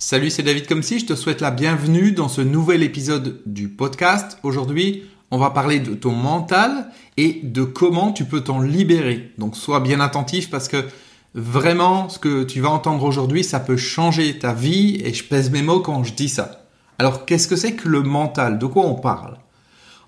[0.00, 4.38] Salut, c'est David comme je te souhaite la bienvenue dans ce nouvel épisode du podcast.
[4.44, 9.32] Aujourd'hui, on va parler de ton mental et de comment tu peux t'en libérer.
[9.38, 10.86] Donc sois bien attentif parce que
[11.34, 15.50] vraiment ce que tu vas entendre aujourd'hui, ça peut changer ta vie et je pèse
[15.50, 16.68] mes mots quand je dis ça.
[17.00, 18.60] Alors qu'est-ce que c'est que le mental?
[18.60, 19.36] De quoi on parle?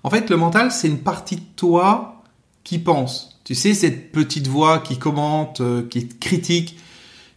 [0.03, 2.23] En fait, le mental, c'est une partie de toi
[2.63, 3.41] qui pense.
[3.43, 6.79] Tu sais, cette petite voix qui commente, euh, qui critique,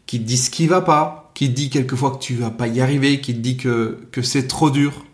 [0.07, 2.81] qui dit ce qui va pas, qui te dit quelquefois que tu vas pas y
[2.81, 5.05] arriver, qui te dit que, que c'est trop dur.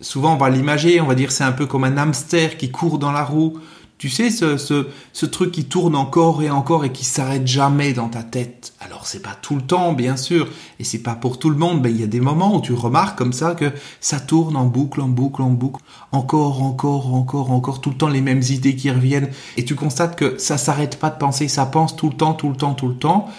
[0.00, 2.98] Souvent, on va l'imager, on va dire c'est un peu comme un hamster qui court
[2.98, 3.58] dans la roue.
[3.98, 7.94] Tu sais, ce, ce, ce truc qui tourne encore et encore et qui s'arrête jamais
[7.94, 8.74] dans ta tête.
[8.78, 10.48] Alors, c'est pas tout le temps, bien sûr,
[10.78, 12.74] et c'est pas pour tout le monde, mais il y a des moments où tu
[12.74, 15.80] remarques comme ça que ça tourne en boucle, en boucle, en boucle.
[16.12, 19.30] Encore, encore, encore, encore, tout le temps les mêmes idées qui reviennent.
[19.56, 22.50] Et tu constates que ça s'arrête pas de penser, ça pense tout le temps, tout
[22.50, 23.30] le temps, tout le temps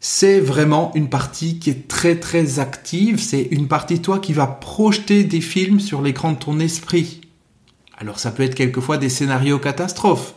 [0.00, 4.46] c'est vraiment une partie qui est très très active, c'est une partie toi qui va
[4.46, 7.20] projeter des films sur l'écran de ton esprit.
[7.98, 10.34] Alors ça peut être quelquefois des scénarios catastrophes,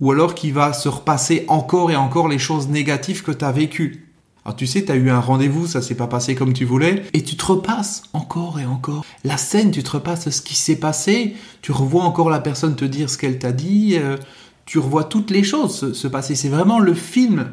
[0.00, 3.52] ou alors qui va se repasser encore et encore les choses négatives que tu as
[3.52, 4.06] vécues.
[4.44, 7.04] Alors tu sais, tu as eu un rendez-vous, ça s'est pas passé comme tu voulais,
[7.14, 9.06] et tu te repasses encore et encore.
[9.24, 12.84] La scène, tu te repasses ce qui s'est passé, tu revois encore la personne te
[12.84, 14.18] dire ce qu'elle t'a dit, euh,
[14.66, 16.34] tu revois toutes les choses se passer.
[16.34, 17.50] C'est vraiment le film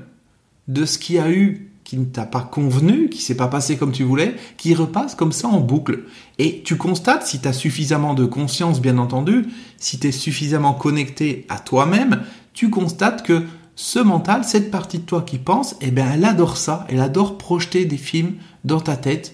[0.67, 3.93] de ce qui a eu qui ne t'a pas convenu, qui s'est pas passé comme
[3.93, 6.03] tu voulais, qui repasse comme ça en boucle.
[6.37, 9.45] Et tu constates, si tu as suffisamment de conscience, bien entendu,
[9.77, 13.43] si tu es suffisamment connecté à toi-même, tu constates que
[13.77, 17.37] ce mental, cette partie de toi qui pense, eh bien, elle adore ça, elle adore
[17.37, 18.33] projeter des films
[18.65, 19.33] dans ta tête,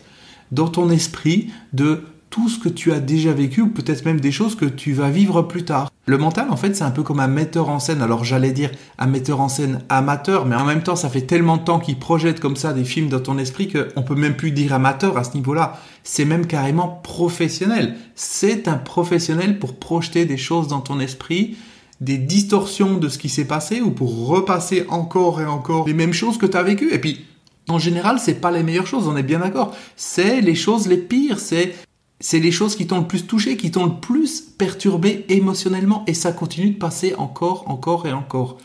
[0.51, 4.31] dans ton esprit, de tout ce que tu as déjà vécu ou peut-être même des
[4.31, 5.91] choses que tu vas vivre plus tard.
[6.07, 8.01] Le mental, en fait, c'est un peu comme un metteur en scène.
[8.01, 11.57] Alors j'allais dire un metteur en scène amateur, mais en même temps, ça fait tellement
[11.57, 14.49] de temps qu'il projette comme ça des films dans ton esprit qu'on peut même plus
[14.49, 15.79] dire amateur à ce niveau-là.
[16.03, 17.97] C'est même carrément professionnel.
[18.15, 21.55] C'est un professionnel pour projeter des choses dans ton esprit,
[22.01, 26.13] des distorsions de ce qui s'est passé ou pour repasser encore et encore les mêmes
[26.13, 26.95] choses que tu as vécues.
[26.95, 27.27] Et puis,
[27.69, 29.75] en général, c'est pas les meilleures choses, on est bien d'accord.
[29.95, 31.75] C'est les choses les pires, c'est
[32.23, 36.13] c'est les choses qui t'ont le plus touché, qui t'ont le plus perturbé émotionnellement, et
[36.13, 38.59] ça continue de passer encore, encore et encore.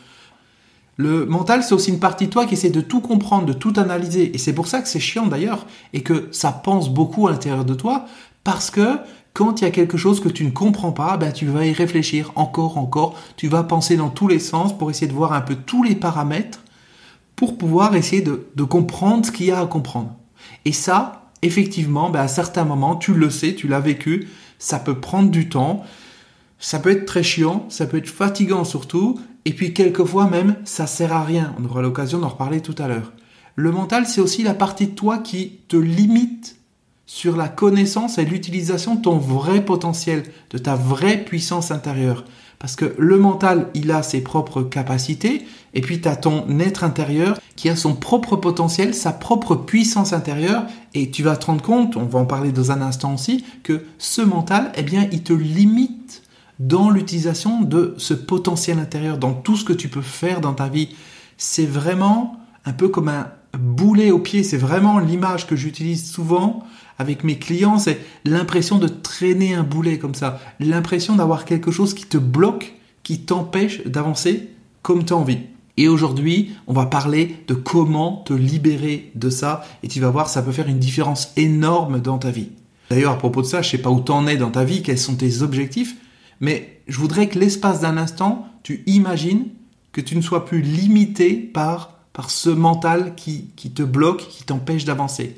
[0.95, 3.73] Le mental, c'est aussi une partie de toi qui essaie de tout comprendre, de tout
[3.75, 7.31] analyser, et c'est pour ça que c'est chiant d'ailleurs, et que ça pense beaucoup à
[7.31, 8.05] l'intérieur de toi,
[8.45, 8.97] parce que
[9.33, 11.73] quand il y a quelque chose que tu ne comprends pas, ben tu vas y
[11.73, 15.41] réfléchir encore, encore, tu vas penser dans tous les sens pour essayer de voir un
[15.41, 16.63] peu tous les paramètres,
[17.35, 20.15] pour pouvoir essayer de, de comprendre ce qu'il y a à comprendre.
[20.63, 24.27] Et ça, effectivement, ben, à certains moments, tu le sais, tu l'as vécu,
[24.57, 25.83] ça peut prendre du temps,
[26.59, 30.87] ça peut être très chiant, ça peut être fatigant surtout, et puis quelquefois même, ça
[30.87, 31.55] sert à rien.
[31.59, 33.13] On aura l'occasion d'en reparler tout à l'heure.
[33.55, 36.57] Le mental, c'est aussi la partie de toi qui te limite
[37.05, 42.23] sur la connaissance et l'utilisation de ton vrai potentiel, de ta vraie puissance intérieure.
[42.59, 46.83] Parce que le mental, il a ses propres capacités, et puis tu as ton être
[46.83, 51.61] intérieur qui a son propre potentiel, sa propre puissance intérieure, et tu vas te rendre
[51.61, 55.23] compte, on va en parler dans un instant aussi, que ce mental, eh bien, il
[55.23, 56.23] te limite
[56.59, 60.67] dans l'utilisation de ce potentiel intérieur, dans tout ce que tu peux faire dans ta
[60.67, 60.89] vie.
[61.37, 66.63] C'est vraiment un peu comme un boulet au pied, c'est vraiment l'image que j'utilise souvent
[66.99, 71.93] avec mes clients, c'est l'impression de traîner un boulet comme ça, l'impression d'avoir quelque chose
[71.93, 72.73] qui te bloque,
[73.03, 74.49] qui t'empêche d'avancer
[74.81, 75.39] comme tu as envie.
[75.77, 80.27] Et aujourd'hui, on va parler de comment te libérer de ça et tu vas voir,
[80.27, 82.49] ça peut faire une différence énorme dans ta vie.
[82.89, 84.97] D'ailleurs, à propos de ça, je sais pas où t'en es dans ta vie, quels
[84.97, 85.95] sont tes objectifs,
[86.41, 89.45] mais je voudrais que l'espace d'un instant, tu imagines
[89.93, 91.95] que tu ne sois plus limité par,
[92.27, 95.37] ce mental qui te bloque, qui t'empêche d'avancer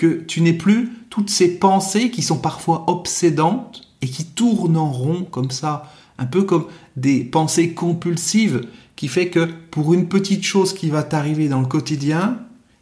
[0.00, 4.90] que tu n'aies plus toutes ces pensées qui sont parfois obsédantes et qui tournent en
[4.90, 6.64] rond comme ça, un peu comme
[6.96, 8.62] des pensées compulsives
[8.96, 12.38] qui fait que pour une petite chose qui va t'arriver dans le quotidien,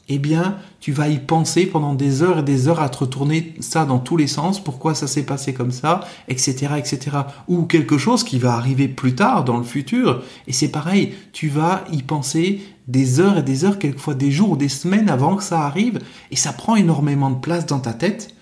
[0.08, 3.54] eh bien, tu vas y penser pendant des heures et des heures à te retourner
[3.58, 7.16] ça dans tous les sens, pourquoi ça s'est passé comme ça, etc., etc.
[7.48, 11.48] Ou quelque chose qui va arriver plus tard dans le futur, et c'est pareil, tu
[11.48, 15.36] vas y penser des heures et des heures, quelquefois des jours ou des semaines avant
[15.36, 16.00] que ça arrive,
[16.30, 18.34] et ça prend énormément de place dans ta tête.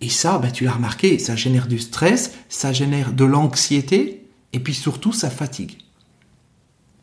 [0.00, 4.60] Et ça, ben, tu l'as remarqué, ça génère du stress, ça génère de l'anxiété, et
[4.60, 5.78] puis surtout, ça fatigue.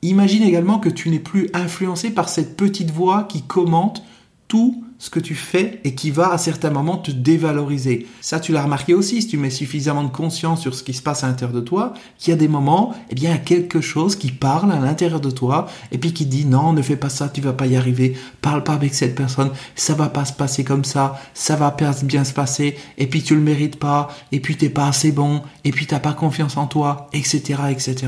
[0.01, 4.03] Imagine également que tu n'es plus influencé par cette petite voix qui commente
[4.49, 8.07] tout ce que tu fais et qui va à certains moments te dévaloriser.
[8.21, 11.01] Ça, tu l'as remarqué aussi, si tu mets suffisamment de conscience sur ce qui se
[11.01, 13.39] passe à l'intérieur de toi, qu'il y a des moments, eh bien, il y a
[13.39, 16.95] quelque chose qui parle à l'intérieur de toi et puis qui dit non, ne fais
[16.95, 20.23] pas ça, tu vas pas y arriver, parle pas avec cette personne, ça va pas
[20.23, 23.79] se passer comme ça, ça va pas bien se passer et puis tu le mérites
[23.79, 27.59] pas et puis t'es pas assez bon et puis t'as pas confiance en toi, etc.,
[27.69, 28.07] etc.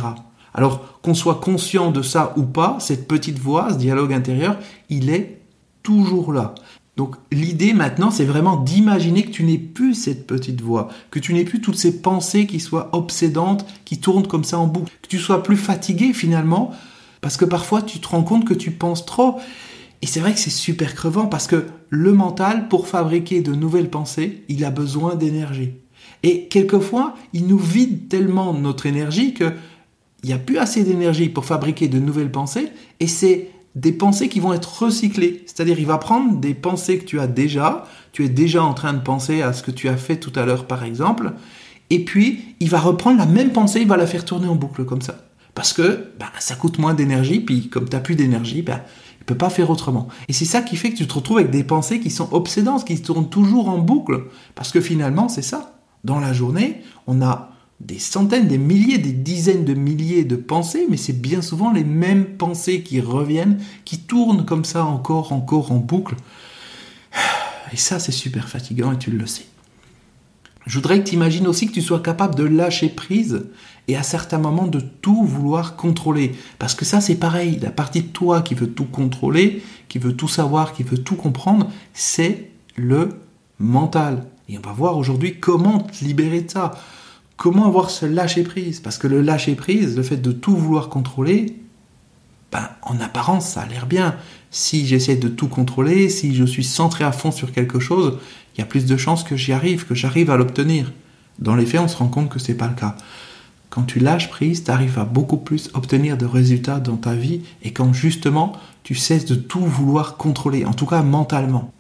[0.54, 4.56] Alors, qu'on soit conscient de ça ou pas, cette petite voix, ce dialogue intérieur,
[4.88, 5.42] il est
[5.86, 6.56] toujours là.
[6.98, 11.34] Donc l'idée maintenant, c'est vraiment d'imaginer que tu n'es plus cette petite voix, que tu
[11.34, 15.08] n'es plus toutes ces pensées qui soient obsédantes, qui tournent comme ça en boucle, que
[15.10, 16.72] tu sois plus fatigué finalement,
[17.20, 19.40] parce que parfois tu te rends compte que tu penses trop.
[20.02, 23.90] Et c'est vrai que c'est super crevant parce que le mental, pour fabriquer de nouvelles
[23.90, 25.74] pensées, il a besoin d'énergie.
[26.24, 29.52] Et quelquefois, il nous vide tellement notre énergie que
[30.24, 32.70] il n'y a plus assez d'énergie pour fabriquer de nouvelles pensées,
[33.00, 35.44] et c'est des pensées qui vont être recyclées.
[35.46, 38.94] C'est-à-dire, il va prendre des pensées que tu as déjà, tu es déjà en train
[38.94, 41.34] de penser à ce que tu as fait tout à l'heure, par exemple,
[41.90, 44.86] et puis il va reprendre la même pensée, il va la faire tourner en boucle
[44.86, 45.26] comme ça.
[45.54, 48.82] Parce que ben, ça coûte moins d'énergie, puis comme tu n'as plus d'énergie, ben,
[49.20, 50.08] il peut pas faire autrement.
[50.28, 52.86] Et c'est ça qui fait que tu te retrouves avec des pensées qui sont obsédantes,
[52.86, 54.26] qui tournent toujours en boucle.
[54.56, 55.80] Parce que finalement, c'est ça.
[56.04, 60.88] Dans la journée, on a des centaines, des milliers, des dizaines de milliers de pensées,
[60.90, 65.72] mais c'est bien souvent les mêmes pensées qui reviennent, qui tournent comme ça encore, encore
[65.72, 66.16] en boucle.
[67.74, 69.46] Et ça, c'est super fatigant et tu le sais.
[70.66, 73.46] Je voudrais que tu imagines aussi que tu sois capable de lâcher prise
[73.88, 76.32] et à certains moments de tout vouloir contrôler.
[76.58, 77.60] Parce que ça, c'est pareil.
[77.62, 81.16] La partie de toi qui veut tout contrôler, qui veut tout savoir, qui veut tout
[81.16, 83.10] comprendre, c'est le
[83.60, 84.26] mental.
[84.50, 86.72] Et on va voir aujourd'hui comment te libérer de ça.
[87.38, 88.80] Comment avoir ce lâcher prise?
[88.80, 91.58] Parce que le lâcher prise, le fait de tout vouloir contrôler,
[92.52, 94.16] ben, en apparence, ça a l'air bien.
[94.52, 98.18] Si j'essaie de tout contrôler, si je suis centré à fond sur quelque chose,
[98.56, 100.94] il y a plus de chances que j'y arrive, que j'arrive à l'obtenir.
[101.40, 102.96] Dans les faits, on se rend compte que ce n'est pas le cas.
[103.70, 107.42] Quand tu lâches prise, tu arrives à beaucoup plus obtenir de résultats dans ta vie
[107.62, 108.54] et quand justement
[108.84, 111.74] tu cesses de tout vouloir contrôler, en tout cas mentalement.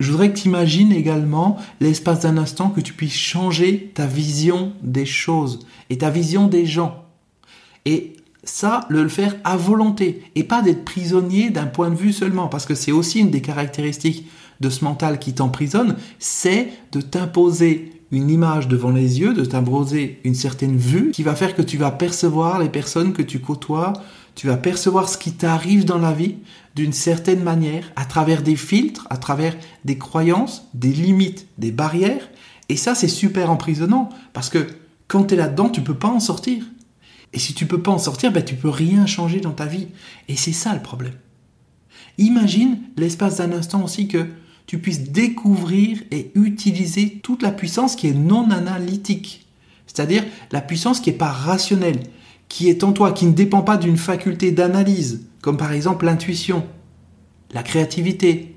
[0.00, 4.72] Je voudrais que tu imagines également l'espace d'un instant que tu puisses changer ta vision
[4.82, 5.60] des choses
[5.90, 7.04] et ta vision des gens.
[7.84, 12.48] Et ça, le faire à volonté et pas d'être prisonnier d'un point de vue seulement,
[12.48, 14.26] parce que c'est aussi une des caractéristiques
[14.60, 20.20] de ce mental qui t'emprisonne, c'est de t'imposer une image devant les yeux, de t'imposer
[20.24, 23.94] une certaine vue qui va faire que tu vas percevoir les personnes que tu côtoies,
[24.34, 26.36] tu vas percevoir ce qui t'arrive dans la vie
[26.74, 32.30] d'une certaine manière, à travers des filtres, à travers des croyances, des limites, des barrières.
[32.68, 34.66] Et ça, c'est super emprisonnant, parce que
[35.06, 36.64] quand tu es là-dedans, tu peux pas en sortir.
[37.34, 39.88] Et si tu peux pas en sortir, ben, tu peux rien changer dans ta vie.
[40.28, 41.14] Et c'est ça le problème.
[42.18, 44.26] Imagine l'espace d'un instant aussi que
[44.66, 49.46] tu puisses découvrir et utiliser toute la puissance qui est non analytique.
[49.86, 52.00] C'est-à-dire la puissance qui n'est pas rationnelle,
[52.52, 56.66] qui est en toi, qui ne dépend pas d'une faculté d'analyse, comme par exemple l'intuition,
[57.54, 58.54] la créativité,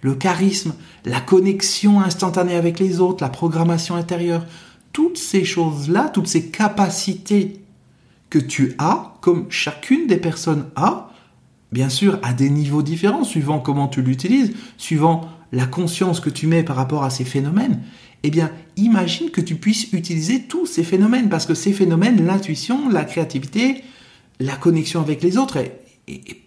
[0.00, 0.74] le charisme,
[1.04, 4.46] la connexion instantanée avec les autres, la programmation intérieure,
[4.92, 7.64] toutes ces choses-là, toutes ces capacités
[8.30, 11.10] que tu as, comme chacune des personnes a,
[11.72, 16.46] bien sûr à des niveaux différents, suivant comment tu l'utilises, suivant la conscience que tu
[16.46, 17.82] mets par rapport à ces phénomènes,
[18.22, 22.88] eh bien, imagine que tu puisses utiliser tous ces phénomènes, parce que ces phénomènes, l'intuition,
[22.88, 23.82] la créativité,
[24.38, 25.72] la connexion avec les autres et,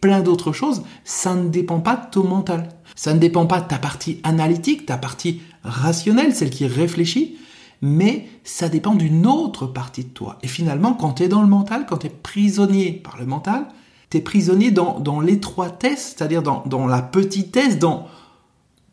[0.01, 2.69] plein d'autres choses, ça ne dépend pas de ton mental.
[2.95, 7.37] Ça ne dépend pas de ta partie analytique, ta partie rationnelle, celle qui réfléchit,
[7.81, 10.37] mais ça dépend d'une autre partie de toi.
[10.43, 13.67] Et finalement, quand tu es dans le mental, quand tu es prisonnier par le mental,
[14.09, 18.07] tu es prisonnier dans, l'étroitesse, c'est-à-dire dans, dans la petitesse, dans,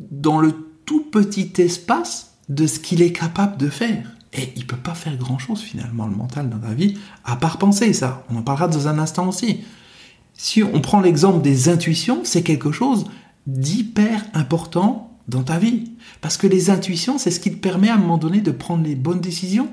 [0.01, 0.55] dans le
[0.85, 4.13] tout petit espace de ce qu'il est capable de faire.
[4.35, 7.93] Et il peut pas faire grand-chose finalement le mental dans ta vie, à part penser
[7.93, 8.25] ça.
[8.31, 9.61] On en parlera dans un instant aussi.
[10.35, 13.05] Si on prend l'exemple des intuitions, c'est quelque chose
[13.47, 15.93] d'hyper important dans ta vie.
[16.21, 18.85] Parce que les intuitions, c'est ce qui te permet à un moment donné de prendre
[18.85, 19.69] les bonnes décisions,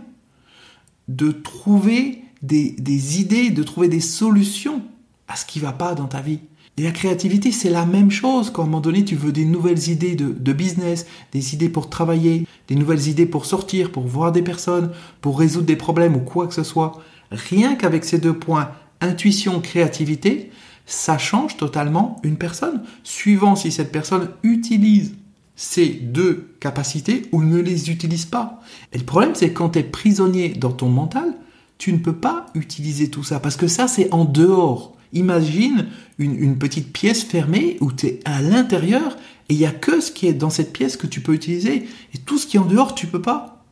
[1.07, 4.83] de trouver des, des idées, de trouver des solutions
[5.27, 6.39] à ce qui va pas dans ta vie.
[6.79, 8.51] Et la créativité, c'est la même chose.
[8.51, 11.89] Quand à un moment donné, tu veux des nouvelles idées de, business, des idées pour
[11.89, 16.21] travailler, des nouvelles idées pour sortir, pour voir des personnes, pour résoudre des problèmes ou
[16.21, 17.01] quoi que ce soit.
[17.31, 18.71] Rien qu'avec ces deux points,
[19.01, 20.51] intuition, créativité,
[20.86, 25.15] ça change totalement une personne, suivant si cette personne utilise
[25.57, 28.62] ces deux capacités ou ne les utilise pas.
[28.93, 31.36] Et le problème, c'est quand tu es prisonnier dans ton mental,
[31.77, 35.87] tu ne peux pas utiliser tout ça, parce que ça, c'est en dehors Imagine
[36.19, 39.17] une, petite pièce fermée où tu es à l'intérieur
[39.49, 41.87] et il n'y a que ce qui est dans cette pièce que tu peux utiliser.
[42.13, 43.65] Et tout ce qui est en dehors, tu peux pas.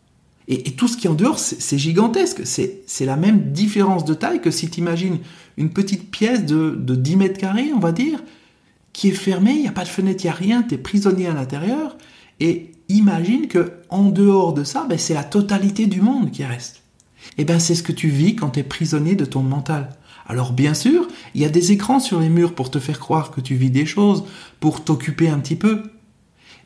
[0.47, 2.41] Et, tout ce qui est en dehors, c'est gigantesque.
[2.45, 5.19] C'est la même différence de taille que si tu imagines
[5.57, 8.23] une petite pièce de, de 10 mètres carrés, on va dire,
[8.93, 10.77] qui est fermée, il n'y a pas de fenêtre, il n'y a rien, tu es
[10.77, 11.97] prisonnier à l'intérieur.
[12.39, 16.81] Et imagine que en dehors de ça, ben, c'est la totalité du monde qui reste.
[17.37, 19.89] Et ben c'est ce que tu vis quand tu es prisonnier de ton mental.
[20.27, 23.31] Alors bien sûr, il y a des écrans sur les murs pour te faire croire
[23.31, 24.25] que tu vis des choses,
[24.59, 25.83] pour t'occuper un petit peu.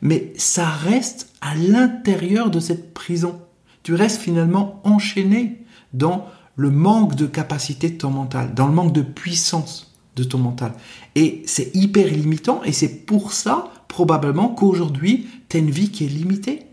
[0.00, 3.40] Mais ça reste à l'intérieur de cette prison.
[3.84, 6.26] Tu restes finalement enchaîné dans
[6.56, 10.74] le manque de capacité de ton mental, dans le manque de puissance de ton mental.
[11.14, 16.04] Et c'est hyper limitant et c'est pour ça probablement qu'aujourd'hui, tu as une vie qui
[16.04, 16.66] est limitée.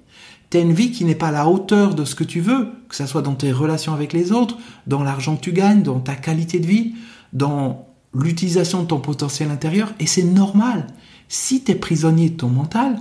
[0.50, 2.70] Tu as une vie qui n'est pas à la hauteur de ce que tu veux,
[2.88, 6.00] que ce soit dans tes relations avec les autres, dans l'argent que tu gagnes, dans
[6.00, 6.94] ta qualité de vie,
[7.34, 10.88] dans l'utilisation de ton potentiel intérieur, et c'est normal.
[11.28, 13.00] Si tu es prisonnier de ton mental,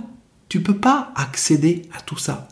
[0.49, 2.47] tu peux pas accéder à tout ça.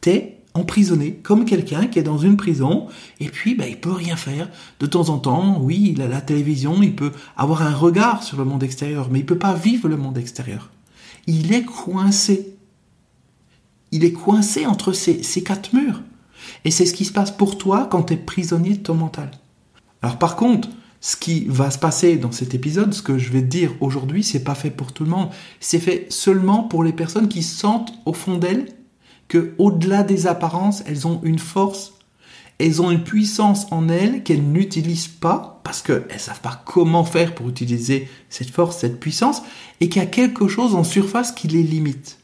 [0.00, 2.86] Tu es emprisonné comme quelqu'un qui est dans une prison
[3.20, 4.48] et puis ben, il peut rien faire.
[4.80, 8.38] De temps en temps, oui, il a la télévision, il peut avoir un regard sur
[8.38, 10.70] le monde extérieur, mais il peut pas vivre le monde extérieur.
[11.26, 12.55] Il est coincé
[13.96, 16.02] il est coincé entre ces, quatre murs.
[16.66, 19.30] Et c'est ce qui se passe pour toi quand tu es prisonnier de ton mental.
[20.02, 20.68] Alors par contre,
[21.00, 24.22] ce qui va se passer dans cet épisode, ce que je vais te dire aujourd'hui,
[24.22, 25.30] c'est pas fait pour tout le monde.
[25.60, 28.66] C'est fait seulement pour les personnes qui sentent au fond d'elles
[29.28, 31.94] que, au-delà des apparences, elles ont une force,
[32.58, 37.04] elles ont une puissance en elles qu'elles n'utilisent pas parce qu'elles ne savent pas comment
[37.04, 39.42] faire pour utiliser cette force, cette puissance,
[39.80, 42.18] et qu'il y a quelque chose en surface qui les limite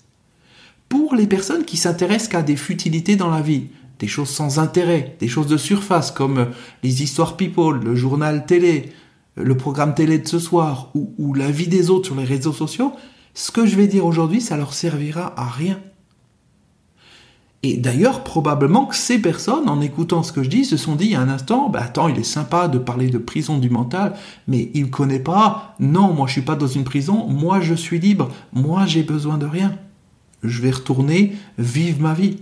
[0.93, 3.69] pour les personnes qui s'intéressent qu'à des futilités dans la vie,
[3.99, 6.49] des choses sans intérêt, des choses de surface comme
[6.83, 8.93] les histoires people, le journal télé,
[9.37, 12.93] le programme télé de ce soir ou, la vie des autres sur les réseaux sociaux,
[13.33, 15.81] ce que je vais dire aujourd'hui, ça leur servira à rien.
[17.63, 21.07] Et d'ailleurs, probablement que ces personnes, en écoutant ce que je dis, se sont dit
[21.13, 24.13] il un instant, bah attends, il est sympa de parler de prison du mental,
[24.47, 27.73] mais il ne connaît pas, non, moi je suis pas dans une prison, moi je
[27.73, 29.73] suis libre, moi j'ai besoin de rien
[30.43, 32.39] je vais retourner vivre ma vie.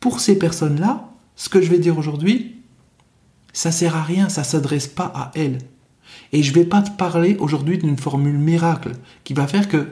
[0.00, 2.56] Pour ces personnes-là, ce que je vais dire aujourd'hui,
[3.52, 5.58] ça sert à rien, ça s'adresse pas à elles.
[6.32, 8.92] Et je vais pas te parler aujourd'hui d'une formule miracle
[9.24, 9.88] qui va faire que,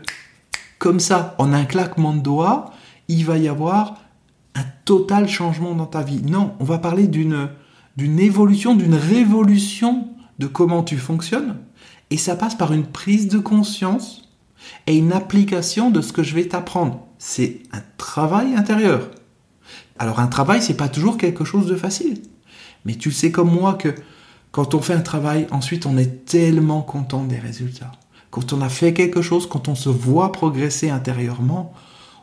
[0.79, 2.73] comme ça, en un claquement de doigts,
[3.09, 3.97] il va y avoir
[4.55, 6.23] un total changement dans ta vie.
[6.23, 7.51] Non, on va parler d'une
[7.97, 11.57] d'une évolution, d'une révolution de comment tu fonctionnes.
[12.11, 14.29] Et ça passe par une prise de conscience
[14.87, 17.07] et une application de ce que je vais t'apprendre.
[17.23, 19.11] C'est un travail intérieur.
[19.99, 22.23] Alors un travail, c'est pas toujours quelque chose de facile.
[22.87, 23.95] Mais tu sais comme moi que
[24.53, 27.93] quand on fait un travail, ensuite on est tellement content des résultats.
[28.31, 31.75] Quand on a fait quelque chose, quand on se voit progresser intérieurement,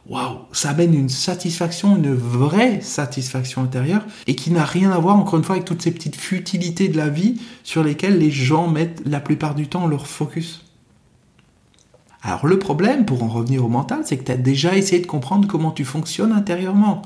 [0.10, 5.16] waouh, ça amène une satisfaction, une vraie satisfaction intérieure et qui n'a rien à voir
[5.16, 8.68] encore une fois avec toutes ces petites futilités de la vie sur lesquelles les gens
[8.68, 10.67] mettent la plupart du temps leur focus.
[12.27, 15.07] Alors le problème, pour en revenir au mental, c'est que tu as déjà essayé de
[15.07, 17.01] comprendre comment tu fonctionnes intérieurement.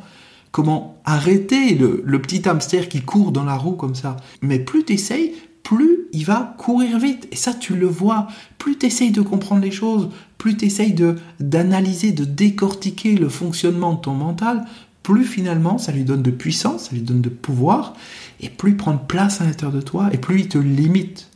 [0.52, 4.18] Comment arrêter le, petit hamster qui court dans la roue comme ça.
[4.42, 7.28] Mais plus tu essayes, plus il va courir vite.
[7.32, 8.30] Et ça, tu le vois.
[8.58, 10.10] Plus tu essayes de comprendre les choses,
[10.40, 10.96] plus tu essayes
[11.40, 14.66] d'analyser, de décortiquer le fonctionnement de ton mental,
[15.04, 17.94] plus finalement ça lui donne de puissance, ça lui donne de pouvoir,
[18.40, 21.28] et plus il prend de place à l'intérieur de toi, et plus il te limite.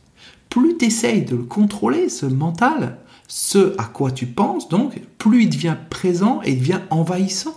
[0.50, 2.98] Plus tu essayes de le contrôler, ce mental,
[3.28, 7.56] ce à quoi tu penses, donc, plus il devient présent et il devient envahissant.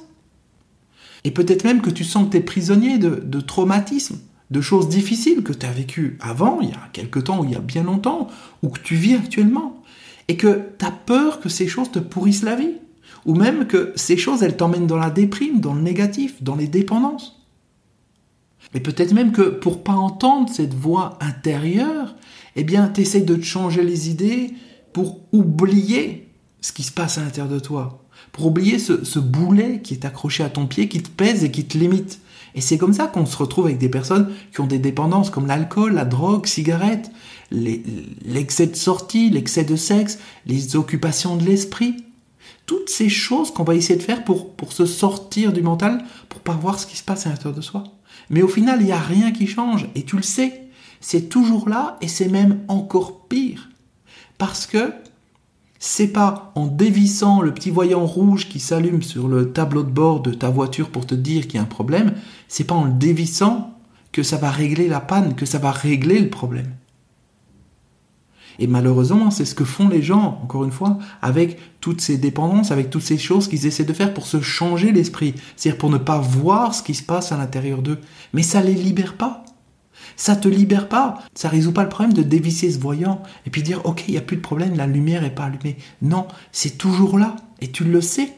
[1.24, 5.44] Et peut-être même que tu sens que tu es prisonnier de, traumatismes, de choses difficiles
[5.44, 7.84] que tu as vécues avant, il y a quelque temps ou il y a bien
[7.84, 8.28] longtemps,
[8.64, 9.84] ou que tu vis actuellement.
[10.28, 12.76] Et que tu as peur que ces choses te pourrissent la vie.
[13.26, 16.68] Ou même que ces choses, elles t'emmènent dans la déprime, dans le négatif, dans les
[16.68, 17.40] dépendances.
[18.74, 22.16] Et peut-être même que pour pas entendre cette voix intérieure,
[22.56, 24.54] eh bien, tu essaies de te changer les idées,
[25.00, 26.27] pour oublier
[26.60, 28.03] ce qui se passe à l'intérieur de toi,
[28.34, 31.63] pour oublier ce, boulet qui est accroché à ton pied, qui te pèse et qui
[31.63, 32.20] te limite.
[32.53, 35.48] Et c'est comme ça qu'on se retrouve avec des personnes qui ont des dépendances comme
[35.48, 37.12] l'alcool, la drogue, cigarette,
[37.50, 41.96] l'excès de sortie, l'excès de sexe, les occupations de l'esprit.
[42.65, 46.41] Toutes ces choses qu'on va essayer de faire pour, pour se sortir du mental, pour
[46.41, 47.86] pas voir ce qui se passe à l'intérieur de soi.
[48.29, 50.68] Mais au final, il n'y a rien qui change, et tu le sais.
[51.00, 53.69] C'est toujours là, et c'est même encore pire.
[54.39, 54.93] Parce que
[55.79, 60.22] c'est pas en dévissant le petit voyant rouge qui s'allume sur le tableau de bord
[60.22, 62.13] de ta voiture pour te dire qu'il y a un problème,
[62.48, 63.77] c'est pas en le dévissant
[64.12, 66.74] que ça va régler la panne, que ça va régler le problème.
[68.60, 72.72] Et malheureusement, c'est ce que font les gens, encore une fois, avec toutes ces dépendances,
[72.72, 75.34] avec toutes ces choses qu'ils essaient de faire pour se changer l'esprit.
[75.55, 78.00] C'est-à-dire pour ne pas voir ce qui se passe à l'intérieur d'eux.
[78.34, 79.46] Mais ça les libère pas.
[80.20, 81.24] Ça te libère pas.
[81.34, 84.18] Ça résout pas le problème de dévisser ce voyant et puis dire, OK, il n'y
[84.18, 85.78] a plus de problème, la lumière est pas allumée.
[86.02, 87.38] Non, c'est toujours là.
[87.62, 88.34] Et tu le sais.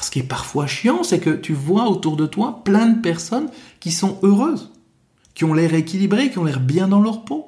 [0.00, 3.50] Ce qui est parfois chiant, c'est que tu vois autour de toi plein de personnes
[3.80, 4.72] qui sont heureuses,
[5.34, 7.46] qui ont l'air équilibrées, qui ont l'air bien dans leur peau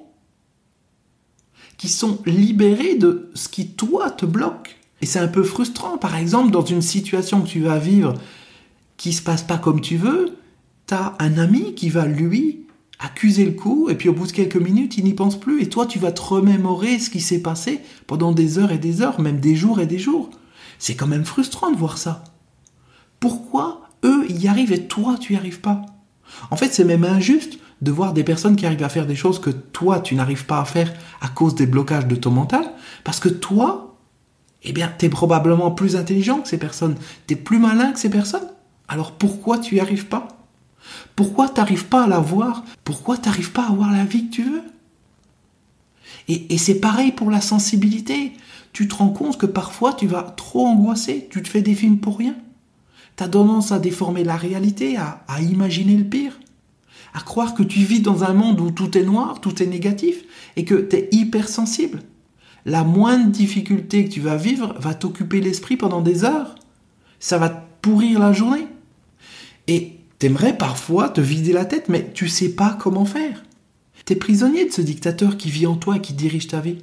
[1.76, 4.76] qui sont libérés de ce qui, toi, te bloque.
[5.02, 5.98] Et c'est un peu frustrant.
[5.98, 8.14] Par exemple, dans une situation que tu vas vivre
[8.96, 10.36] qui se passe pas comme tu veux,
[10.86, 12.65] tu as un ami qui va, lui,
[12.98, 15.62] accuser le coup, et puis au bout de quelques minutes, il n'y pense plus.
[15.62, 19.02] Et toi, tu vas te remémorer ce qui s'est passé pendant des heures et des
[19.02, 20.30] heures, même des jours et des jours.
[20.78, 22.24] C'est quand même frustrant de voir ça.
[23.20, 25.82] Pourquoi eux y arrivent et toi, tu n'y arrives pas?
[26.50, 29.38] En fait, c'est même injuste de voir des personnes qui arrivent à faire des choses
[29.38, 32.64] que toi, tu n'arrives pas à faire à cause des blocages de ton mental,
[33.04, 33.98] parce que toi,
[34.62, 37.98] eh bien, tu es probablement plus intelligent que ces personnes, tu es plus malin que
[37.98, 38.48] ces personnes.
[38.88, 40.28] Alors pourquoi tu n'y arrives pas?
[41.14, 42.64] Pourquoi tu n'arrives pas à la voir?
[42.84, 44.62] Pourquoi tu n'arrives pas à avoir la vie que tu veux?
[46.28, 48.32] Et, c'est pareil pour la sensibilité.
[48.72, 51.98] Tu te rends compte que parfois tu vas trop angoisser, tu te fais des films
[51.98, 52.34] pour rien.
[53.16, 56.38] Tu as tendance à déformer la réalité, à, à imaginer le pire
[57.16, 60.24] à croire que tu vis dans un monde où tout est noir, tout est négatif,
[60.56, 62.02] et que tu es hypersensible.
[62.66, 66.56] La moindre difficulté que tu vas vivre va t'occuper l'esprit pendant des heures.
[67.18, 68.66] Ça va te pourrir la journée.
[69.66, 73.44] Et t'aimerais parfois te vider la tête, mais tu sais pas comment faire.
[74.04, 76.78] T'es prisonnier de ce dictateur qui vit en toi et qui dirige ta vie.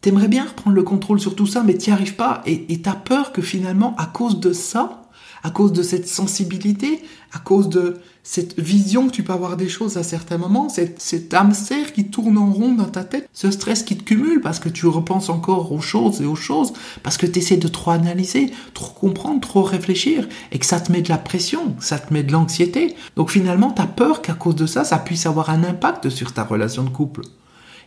[0.00, 3.32] T'aimerais bien reprendre le contrôle sur tout ça, mais t'y arrives pas, et t'as peur
[3.32, 5.03] que finalement, à cause de ça,
[5.44, 9.68] à cause de cette sensibilité, à cause de cette vision que tu peux avoir des
[9.68, 13.50] choses à certains moments, cette, cet hamster qui tourne en rond dans ta tête, ce
[13.50, 16.72] stress qui te cumule parce que tu repenses encore aux choses et aux choses,
[17.02, 20.90] parce que tu essaies de trop analyser, trop comprendre, trop réfléchir, et que ça te
[20.90, 22.96] met de la pression, ça te met de l'anxiété.
[23.16, 26.32] Donc finalement, tu as peur qu'à cause de ça, ça puisse avoir un impact sur
[26.32, 27.20] ta relation de couple.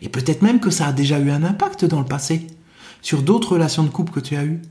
[0.03, 2.45] Et peut-être même que ça a déjà eu un impact dans le passé,
[3.01, 4.61] sur d'autres relations de couple que tu as eues.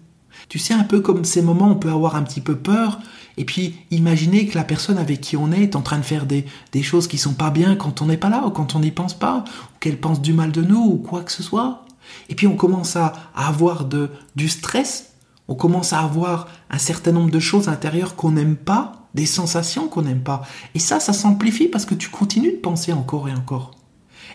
[0.48, 3.00] Tu sais, un peu comme ces moments, on peut avoir un petit peu peur,
[3.36, 6.26] et puis imaginer que la personne avec qui on est est en train de faire
[6.26, 8.80] des, des choses qui sont pas bien quand on n'est pas là, ou quand on
[8.80, 11.86] n'y pense pas, ou qu'elle pense du mal de nous, ou quoi que ce soit.
[12.28, 15.12] Et puis on commence à, avoir de, du stress,
[15.48, 19.88] on commence à avoir un certain nombre de choses intérieures qu'on n'aime pas, des sensations
[19.88, 20.42] qu'on n'aime pas.
[20.74, 23.72] Et ça, ça s'amplifie parce que tu continues de penser encore et encore.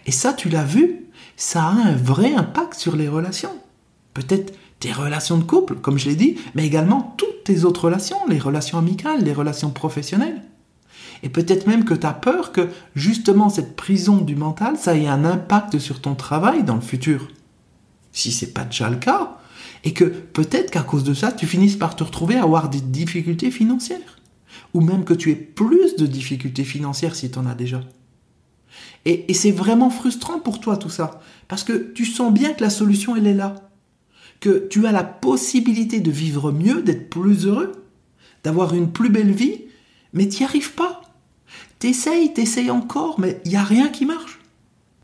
[0.05, 3.55] Et ça, tu l'as vu, ça a un vrai impact sur les relations.
[4.13, 8.17] Peut-être tes relations de couple, comme je l'ai dit, mais également toutes tes autres relations,
[8.27, 10.41] les relations amicales, les relations professionnelles.
[11.23, 15.07] Et peut-être même que tu as peur que justement cette prison du mental, ça ait
[15.07, 17.27] un impact sur ton travail dans le futur.
[18.11, 19.37] Si c'est pas déjà le cas,
[19.83, 22.81] et que peut-être qu'à cause de ça, tu finisses par te retrouver à avoir des
[22.81, 24.19] difficultés financières.
[24.73, 27.81] Ou même que tu aies plus de difficultés financières si tu en as déjà.
[29.05, 32.63] Et, et c'est vraiment frustrant pour toi tout ça, parce que tu sens bien que
[32.63, 33.70] la solution, elle est là
[34.41, 37.85] que tu as la possibilité de vivre mieux, d'être plus heureux,
[38.43, 39.61] d'avoir une plus belle vie,
[40.13, 41.03] mais tu n'y arrives pas.
[41.79, 44.39] T'essayes, t'essayes encore, mais il n'y a rien qui marche.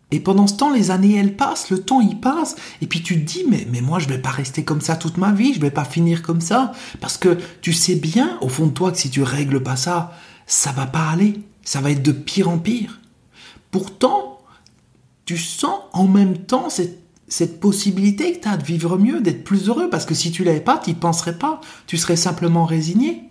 [0.10, 3.16] Et pendant ce temps, les années, elles passent, le temps, il passe, et puis tu
[3.20, 5.60] te dis, mais, mais moi, je vais pas rester comme ça toute ma vie, je
[5.60, 8.98] vais pas finir comme ça, parce que tu sais bien, au fond de toi, que
[8.98, 10.14] si tu règles pas ça,
[10.46, 13.02] ça va pas aller, ça va être de pire en pire.
[13.70, 14.40] Pourtant,
[15.26, 19.44] tu sens en même temps cette cette possibilité que tu as de vivre mieux, d'être
[19.44, 22.66] plus heureux, parce que si tu l'avais pas, tu n'y penserais pas, tu serais simplement
[22.66, 23.24] résigné.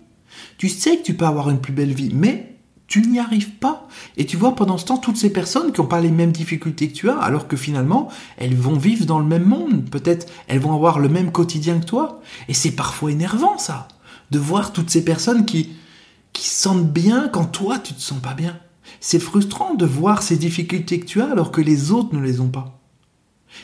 [0.57, 2.57] Tu sais que tu peux avoir une plus belle vie, mais
[2.87, 3.87] tu n'y arrives pas.
[4.15, 6.87] Et tu vois pendant ce temps toutes ces personnes qui n'ont pas les mêmes difficultés
[6.89, 10.59] que tu as, alors que finalement, elles vont vivre dans le même monde, peut-être elles
[10.59, 12.21] vont avoir le même quotidien que toi.
[12.47, 13.87] Et c'est parfois énervant ça,
[14.31, 15.75] de voir toutes ces personnes qui,
[16.33, 18.57] qui sentent bien quand toi tu te sens pas bien.
[18.99, 22.39] C'est frustrant de voir ces difficultés que tu as alors que les autres ne les
[22.39, 22.76] ont pas.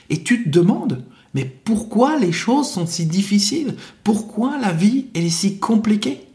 [0.09, 1.03] Et tu te demandes,
[1.33, 3.75] mais pourquoi les choses sont si difficiles?
[4.03, 6.27] Pourquoi la vie est si compliquée?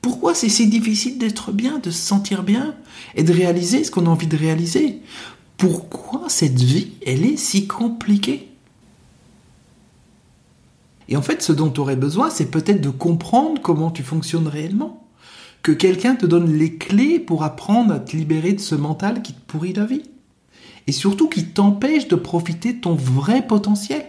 [0.00, 2.74] Pourquoi c'est si difficile d'être bien, de se sentir bien
[3.14, 5.00] et de réaliser ce qu'on a envie de réaliser?
[5.56, 8.48] Pourquoi cette vie, elle est si compliquée?
[11.08, 14.48] Et en fait, ce dont tu aurais besoin, c'est peut-être de comprendre comment tu fonctionnes
[14.48, 15.06] réellement.
[15.62, 19.32] Que quelqu'un te donne les clés pour apprendre à te libérer de ce mental qui
[19.32, 20.02] te pourrit la vie
[20.86, 24.06] et surtout qui t'empêche de profiter de ton vrai potentiel,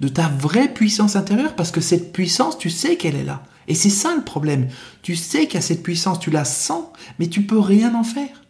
[0.00, 3.42] de ta vraie puissance intérieure, parce que cette puissance, tu sais qu'elle est là.
[3.66, 4.68] Et c'est ça le problème.
[5.02, 6.84] Tu sais a cette puissance, tu la sens,
[7.18, 8.42] mais tu peux rien en faire.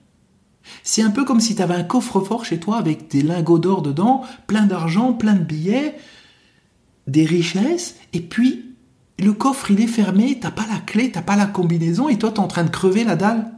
[0.83, 3.83] C'est un peu comme si tu avais un coffre-fort chez toi avec des lingots d'or
[3.83, 5.97] dedans, plein d'argent, plein de billets,
[7.07, 8.75] des richesses, et puis
[9.19, 12.33] le coffre il est fermé, t'as pas la clé, t'as pas la combinaison, et toi
[12.33, 13.54] t'es en train de crever la dalle.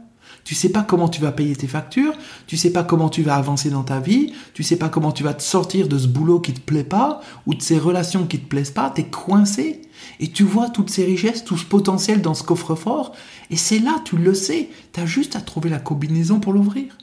[0.47, 2.13] Tu sais pas comment tu vas payer tes factures,
[2.47, 5.21] tu sais pas comment tu vas avancer dans ta vie, tu sais pas comment tu
[5.21, 8.39] vas te sortir de ce boulot qui te plaît pas, ou de ces relations qui
[8.39, 9.81] te plaisent pas, t'es coincé.
[10.21, 13.13] Et tu vois toutes ces richesses, tout ce potentiel dans ce coffre-fort,
[13.49, 16.97] et c'est là, tu le sais, t'as juste à trouver la combinaison pour l'ouvrir.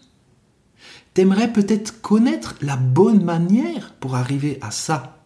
[1.13, 5.19] T'aimerais peut-être connaître la bonne manière pour arriver à ça.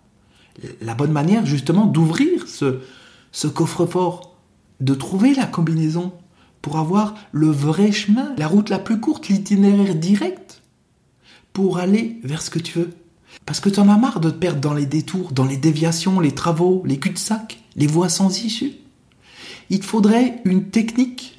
[0.80, 4.36] La bonne manière justement d'ouvrir ce coffre-fort,
[4.80, 6.12] de trouver la combinaison
[6.62, 10.62] pour avoir le vrai chemin, la route la plus courte, l'itinéraire direct
[11.52, 12.90] pour aller vers ce que tu veux.
[13.46, 16.20] Parce que tu en as marre de te perdre dans les détours, dans les déviations,
[16.20, 18.72] les travaux, les cul-de-sac, les voies sans issue.
[19.70, 21.38] Il te faudrait une technique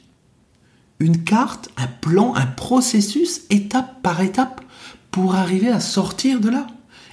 [1.00, 4.62] une carte, un plan, un processus étape par étape
[5.12, 6.68] pour arriver à sortir de là.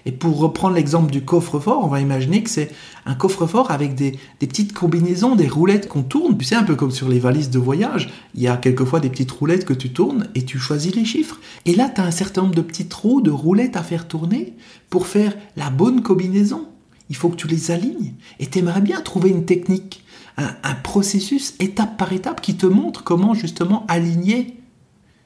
[0.07, 2.71] Et pour reprendre l'exemple du coffre-fort, on va imaginer que c'est
[3.05, 6.39] un coffre-fort avec des, petites combinaisons, des roulettes qu'on tourne.
[6.39, 8.09] Tu un peu comme sur les valises de voyage.
[8.37, 11.41] Il y a quelquefois des petites roulettes que tu tournes et tu choisis les chiffres.
[11.65, 14.55] Et là, tu as un certain nombre de petits trous, de roulettes à faire tourner
[14.91, 16.69] pour faire la bonne combinaison.
[17.11, 18.15] Il faut que tu les alignes.
[18.39, 20.05] Et tu aimerais bien trouver une technique
[20.37, 24.59] un, processus étape par étape qui te montre comment justement aligner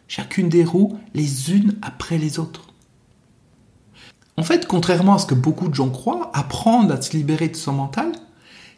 [0.08, 2.69] chacune des roues les unes après les autres.
[4.40, 7.56] En fait, contrairement à ce que beaucoup de gens croient, apprendre à se libérer de
[7.56, 8.10] son mental,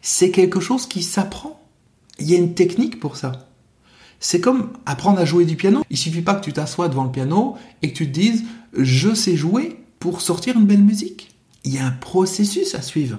[0.00, 1.62] c'est quelque chose qui s'apprend.
[2.18, 3.48] Il y a une technique pour ça.
[4.18, 5.84] C'est comme apprendre à jouer du piano.
[5.88, 8.42] Il suffit pas que tu t'assoies devant le piano et que tu te dises
[8.76, 11.32] je sais jouer pour sortir une belle musique.
[11.62, 13.18] Il y a un processus à suivre.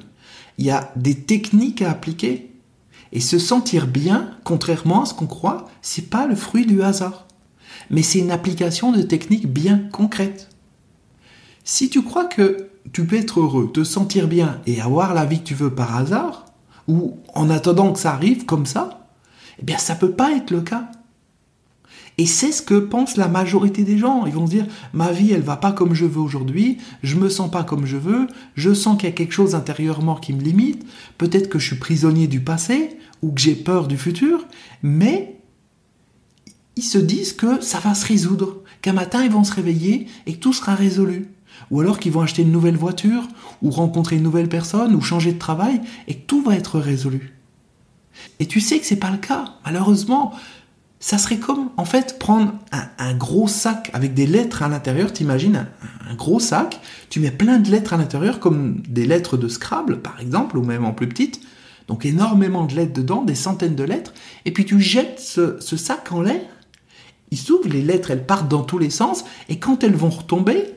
[0.58, 2.52] Il y a des techniques à appliquer.
[3.14, 7.26] Et se sentir bien, contrairement à ce qu'on croit, c'est pas le fruit du hasard.
[7.90, 10.50] Mais c'est une application de techniques bien concrètes.
[11.64, 15.40] Si tu crois que tu peux être heureux, te sentir bien et avoir la vie
[15.40, 16.46] que tu veux par hasard,
[16.88, 19.08] ou en attendant que ça arrive comme ça,
[19.60, 20.90] eh bien ça peut pas être le cas.
[22.18, 24.26] Et c'est ce que pense la majorité des gens.
[24.26, 27.30] Ils vont se dire ma vie elle va pas comme je veux aujourd'hui, je me
[27.30, 30.42] sens pas comme je veux, je sens qu'il y a quelque chose intérieurement qui me
[30.42, 30.86] limite,
[31.18, 34.46] peut-être que je suis prisonnier du passé ou que j'ai peur du futur,
[34.84, 35.40] mais
[36.76, 40.34] ils se disent que ça va se résoudre, qu'un matin ils vont se réveiller et
[40.34, 41.30] que tout sera résolu.
[41.72, 43.24] Ou alors qu'ils vont acheter une nouvelle voiture,
[43.62, 47.34] ou rencontrer une nouvelle personne, ou changer de travail, et que tout va être résolu.
[48.40, 49.46] Et tu sais que c'est pas le cas.
[49.66, 50.34] Malheureusement,
[51.00, 55.12] ça serait comme, en fait, prendre un, gros sac avec des lettres à l'intérieur.
[55.12, 55.68] T'imagines un,
[56.10, 60.02] un gros sac, tu mets plein de lettres à l'intérieur, comme des lettres de Scrabble,
[60.02, 61.42] par exemple, ou même en plus petite.
[61.88, 64.14] Donc énormément de lettres dedans, des centaines de lettres.
[64.46, 66.42] Et puis tu jettes ce, ce sac en l'air.
[67.32, 69.26] Il s'ouvre, les lettres, elles partent dans tous les sens.
[69.50, 70.73] Et quand elles vont retomber,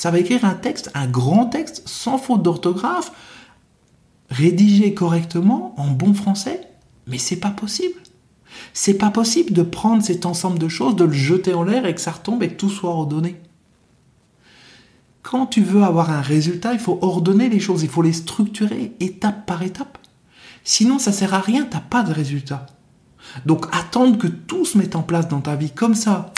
[0.00, 3.12] ça va écrire un texte, un grand texte, sans faute d'orthographe,
[4.30, 6.70] rédigé correctement, en bon français.
[7.06, 8.00] Mais c'est pas possible.
[8.72, 11.94] C'est pas possible de prendre cet ensemble de choses, de le jeter en l'air et
[11.94, 13.42] que ça retombe et que tout soit ordonné.
[15.20, 18.94] Quand tu veux avoir un résultat, il faut ordonner les choses, il faut les structurer
[19.00, 19.98] étape par étape.
[20.64, 22.64] Sinon, ça sert à rien, t'as pas de résultat.
[23.44, 26.32] Donc attendre que tout se mette en place dans ta vie comme ça,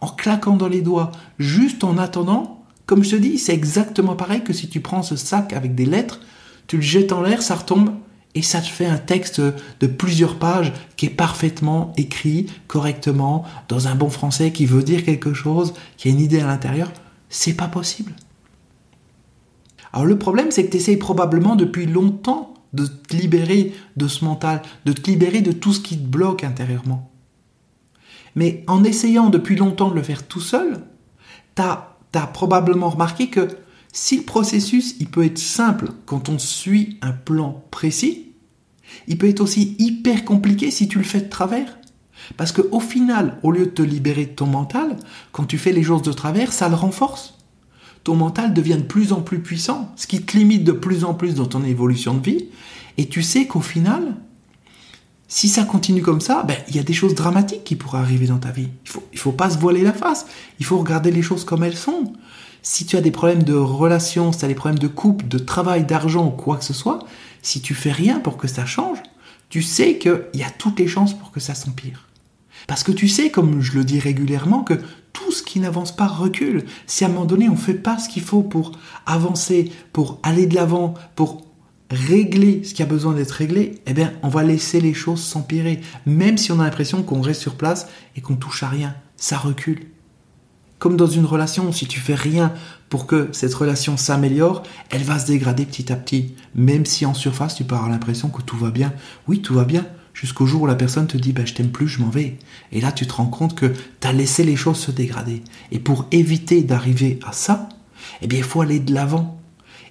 [0.00, 4.44] en claquant dans les doigts, juste en attendant, comme je te dis, c'est exactement pareil
[4.44, 6.20] que si tu prends ce sac avec des lettres,
[6.66, 7.90] tu le jettes en l'air, ça retombe,
[8.34, 13.86] et ça te fait un texte de plusieurs pages qui est parfaitement écrit correctement dans
[13.86, 16.92] un bon français qui veut dire quelque chose, qui a une idée à l'intérieur.
[17.28, 18.12] C'est pas possible.
[19.92, 24.24] Alors le problème, c'est que tu essayes probablement depuis longtemps de te libérer de ce
[24.24, 27.10] mental, de te libérer de tout ce qui te bloque intérieurement.
[28.34, 30.80] Mais en essayant depuis longtemps de le faire tout seul,
[31.54, 31.62] tu
[32.16, 33.48] as, probablement remarqué que
[33.92, 38.32] si le processus il peut être simple quand on suit un plan précis,
[39.06, 41.78] il peut être aussi hyper compliqué si tu le fais de travers.
[42.36, 44.96] Parce qu'au final, au lieu de te libérer de ton mental,
[45.32, 47.34] quand tu fais les choses de travers, ça le renforce.
[48.02, 51.14] Ton mental devient de plus en plus puissant, ce qui te limite de plus en
[51.14, 52.46] plus dans ton évolution de vie.
[52.98, 54.16] Et tu sais qu'au final,
[55.28, 58.26] si ça continue comme ça, ben, il y a des choses dramatiques qui pourraient arriver
[58.26, 58.68] dans ta vie.
[58.84, 60.26] Il faut, il faut pas se voiler la face.
[60.60, 62.12] Il faut regarder les choses comme elles sont
[62.64, 65.38] si tu as des problèmes de relations, si tu as des problèmes de couple, de
[65.38, 66.98] travail, d'argent ou quoi que ce soit,
[67.42, 68.98] si tu fais rien pour que ça change,
[69.50, 72.08] tu sais qu'il y a toutes les chances pour que ça s'empire.
[72.66, 74.80] Parce que tu sais, comme je le dis régulièrement, que
[75.12, 76.64] tout ce qui n'avance pas recule.
[76.86, 78.72] Si à un moment donné on ne fait pas ce qu'il faut pour
[79.04, 81.43] avancer, pour aller de l'avant, pour
[81.94, 85.80] régler ce qui a besoin d'être réglé, eh bien on va laisser les choses s'empirer.
[86.06, 89.38] Même si on a l'impression qu'on reste sur place et qu'on touche à rien, ça
[89.38, 89.86] recule.
[90.78, 92.52] Comme dans une relation, si tu fais rien
[92.90, 96.34] pour que cette relation s'améliore, elle va se dégrader petit à petit.
[96.54, 98.92] Même si en surface, tu peux avoir l'impression que tout va bien.
[99.26, 99.86] Oui, tout va bien.
[100.12, 102.36] Jusqu'au jour où la personne te dit, ben, je t'aime plus, je m'en vais.
[102.70, 105.42] Et là, tu te rends compte que tu as laissé les choses se dégrader.
[105.72, 107.68] Et pour éviter d'arriver à ça,
[108.20, 109.40] eh bien, il faut aller de l'avant.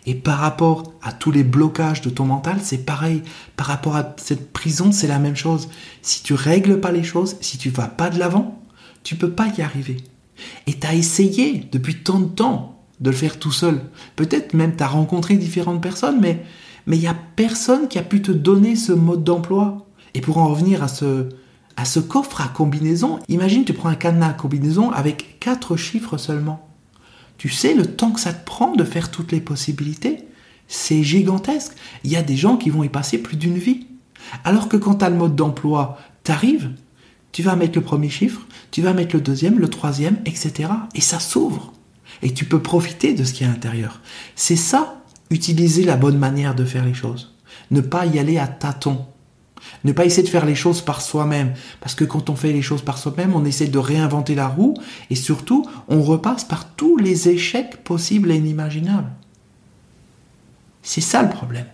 [0.06, 3.22] Et par rapport à tous les blocages de ton mental, c'est pareil.
[3.56, 5.70] Par rapport à cette prison, c'est la même chose.
[6.02, 8.62] Si tu règles pas les choses, si tu vas pas de l'avant,
[9.04, 9.98] tu peux pas y arriver.
[10.68, 13.82] Et tu as essayé depuis tant de temps de le faire tout seul.
[14.16, 16.44] Peut-être même tu as rencontré différentes personnes, mais
[16.86, 19.88] mais il n'y a personne qui a pu te donner ce mode d'emploi.
[20.14, 21.30] Et pour en revenir à ce,
[21.78, 26.18] à ce coffre à combinaison, imagine tu prends un cadenas à combinaison avec quatre chiffres
[26.18, 26.73] seulement.
[27.44, 30.20] Tu sais le temps que ça te prend de faire toutes les possibilités
[30.70, 31.74] C'est gigantesque.
[32.06, 33.88] Il y a des gens qui vont y passer plus d'une vie.
[34.46, 36.72] Alors que quand tu as le mode d'emploi, t'arrives,
[37.34, 40.70] tu vas mettre le premier chiffre, tu vas mettre le deuxième, le troisième, etc.
[40.96, 41.74] Et ça s'ouvre.
[42.22, 44.00] Et tu peux profiter de ce qui est à l'intérieur.
[44.38, 47.36] C'est ça, utiliser la bonne manière de faire les choses.
[47.72, 49.06] Ne pas y aller à tâtons.
[49.84, 51.54] Ne pas essayer de faire les choses par soi-même.
[51.80, 54.76] Parce que quand on fait les choses par soi-même, on essaie de réinventer la roue
[55.10, 59.12] et surtout, on repasse par tous les échecs possibles et inimaginables.
[60.82, 61.68] C'est ça le problème.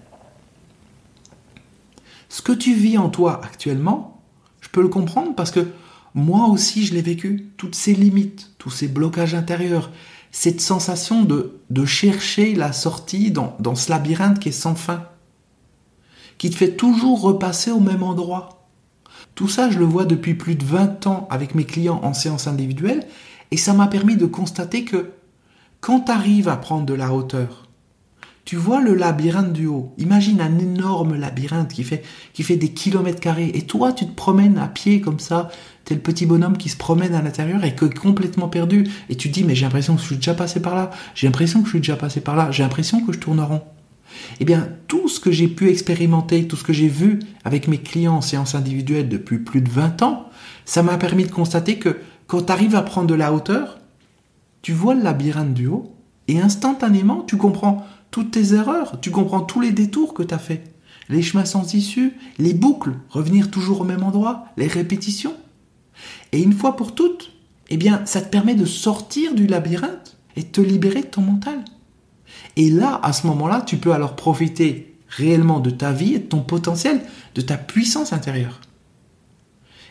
[2.30, 4.22] Ce que tu vis en toi actuellement,
[4.62, 5.68] je peux le comprendre parce que
[6.14, 7.52] moi aussi je l'ai vécu.
[7.58, 9.92] Toutes ces limites, tous ces blocages intérieurs,
[10.32, 15.06] cette sensation de, de chercher la sortie dans, dans ce labyrinthe qui est sans fin
[16.40, 18.66] qui te fait toujours repasser au même endroit.
[19.36, 22.48] Tout ça, je le vois depuis plus de 20 ans avec mes clients en séance
[22.48, 23.06] individuelle,
[23.52, 25.12] et ça m'a permis de constater que
[25.82, 27.70] quand tu arrives à prendre de la hauteur,
[28.46, 29.94] tu vois le labyrinthe du haut.
[30.00, 33.52] Imagine un énorme labyrinthe qui fait, des kilomètres carrés.
[33.54, 35.50] Et toi, tu te promènes à pied comme ça.
[35.86, 38.88] T'es le petit bonhomme qui se promène à l'intérieur et qui est complètement perdu.
[39.10, 40.90] Et tu te dis, mais j'ai l'impression que je suis déjà passé par là.
[41.14, 42.50] J'ai l'impression que je suis déjà passé par là.
[42.50, 43.62] J'ai l'impression que je tourne rond.
[44.40, 47.78] Eh bien, tout ce que j'ai pu expérimenter, tout ce que j'ai vu avec mes
[47.78, 50.30] clients en séance individuelle depuis plus de 20 ans,
[50.66, 53.80] ça m'a permis de constater que quand tu arrives à prendre de la hauteur,
[54.62, 55.96] tu vois le labyrinthe du haut
[56.28, 60.40] et instantanément, tu comprends toutes tes erreurs, tu comprends tous les détours que tu as
[60.40, 60.64] fait,
[61.10, 65.36] les chemins sans issue, les boucles, revenir toujours au même endroit, les répétitions.
[66.32, 67.32] Et une fois pour toutes,
[67.70, 71.22] eh bien, ça te permet de sortir du labyrinthe et de te libérer de ton
[71.22, 71.64] mental.
[72.60, 76.26] Et là, à ce moment-là, tu peux alors profiter réellement de ta vie et de
[76.26, 77.00] ton potentiel,
[77.34, 78.60] de ta puissance intérieure.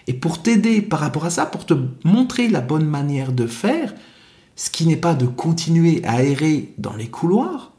[0.07, 1.73] Et pour t'aider par rapport à ça, pour te
[2.05, 3.95] montrer la bonne manière de faire,
[4.55, 7.73] ce qui n'est pas de continuer à errer dans les couloirs,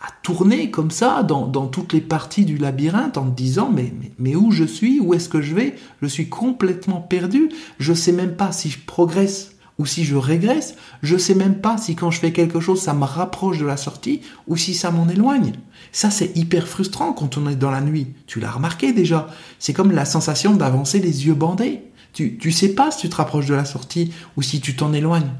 [0.00, 4.10] à tourner comme ça dans, toutes les parties du labyrinthe en te disant mais, mais,
[4.18, 7.96] mais où je suis, où est-ce que je vais, je suis complètement perdu, je ne
[7.96, 11.96] sais même pas si je progresse ou si je régresse, je sais même pas si
[11.96, 15.08] quand je fais quelque chose, ça me rapproche de la sortie ou si ça m'en
[15.08, 15.54] éloigne.
[15.90, 18.08] Ça, c'est hyper frustrant quand on est dans la nuit.
[18.26, 19.28] Tu l'as remarqué déjà.
[19.58, 21.80] C'est comme la sensation d'avancer les yeux bandés.
[22.12, 24.92] Tu, tu sais pas si tu te rapproches de la sortie ou si tu t'en
[24.92, 25.32] éloignes.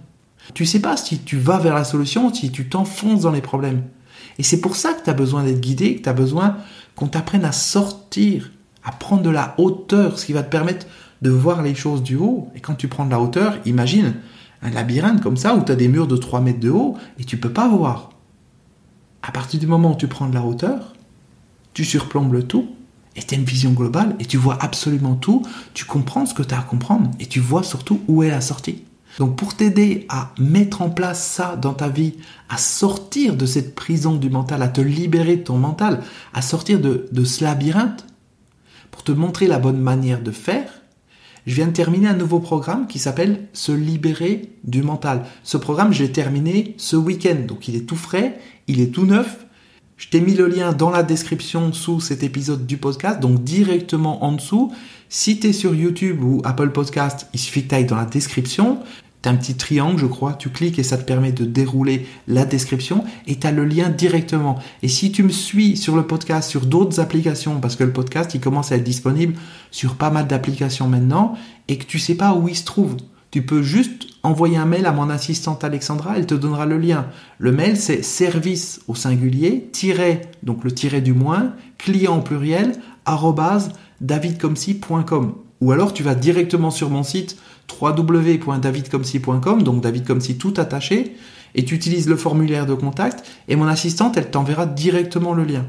[0.55, 3.43] Tu sais pas si tu vas vers la solution ou si tu t'enfonces dans les
[3.43, 3.83] problèmes.
[4.39, 6.57] Et c'est pour ça que tu as besoin d'être guidé, que tu as besoin
[6.97, 8.53] qu'on t'apprenne à sortir,
[8.85, 10.87] à prendre de la hauteur, ce qui va te permettre
[11.23, 12.49] de voir les choses du haut.
[12.55, 14.15] Et quand tu prends de la hauteur, imagine
[14.63, 17.25] un labyrinthe comme ça où tu as des murs de 3 mètres de haut et
[17.25, 18.11] tu peux pas voir.
[19.23, 20.95] À partir du moment où tu prends de la hauteur,
[21.75, 22.69] tu surplombes le tout
[23.17, 25.43] et tu as une vision globale et tu vois absolument tout,
[25.75, 28.41] tu comprends ce que tu as à comprendre et tu vois surtout où est la
[28.41, 28.85] sortie.
[29.19, 32.15] Donc pour t'aider à mettre en place ça dans ta vie,
[32.49, 36.01] à sortir de cette prison du mental, à te libérer de ton mental,
[36.33, 38.07] à sortir de, de ce labyrinthe,
[38.91, 40.80] pour te montrer la bonne manière de faire,
[41.47, 45.25] je viens de terminer un nouveau programme qui s'appelle Se libérer du mental.
[45.43, 49.07] Ce programme, je l'ai terminé ce week-end, donc il est tout frais, il est tout
[49.07, 49.47] neuf.
[49.97, 54.25] Je t'ai mis le lien dans la description sous cet épisode du podcast, donc directement
[54.25, 54.73] en dessous.
[55.09, 58.79] Si tu sur YouTube ou Apple Podcast, il suffit que tu dans la description.
[59.23, 62.07] Tu as un petit triangle, je crois, tu cliques et ça te permet de dérouler
[62.27, 64.59] la description et tu as le lien directement.
[64.83, 68.35] Et si tu me suis sur le podcast, sur d'autres applications, parce que le podcast,
[68.35, 69.35] il commence à être disponible
[69.71, 71.35] sur pas mal d'applications maintenant
[71.69, 72.97] et que tu sais pas où il se trouve,
[73.31, 77.07] tu peux juste envoyer un mail à mon assistante Alexandra, elle te donnera le lien.
[77.39, 82.73] Le mail, c'est service au singulier, tiret, donc le tiret du moins, client au pluriel,
[83.05, 85.35] arrobase, davidcomsi.com.
[85.61, 87.37] Ou alors tu vas directement sur mon site
[87.81, 91.17] www.davidcomsi.com, donc David tout attaché,
[91.55, 95.67] et tu utilises le formulaire de contact, et mon assistante, elle t'enverra directement le lien.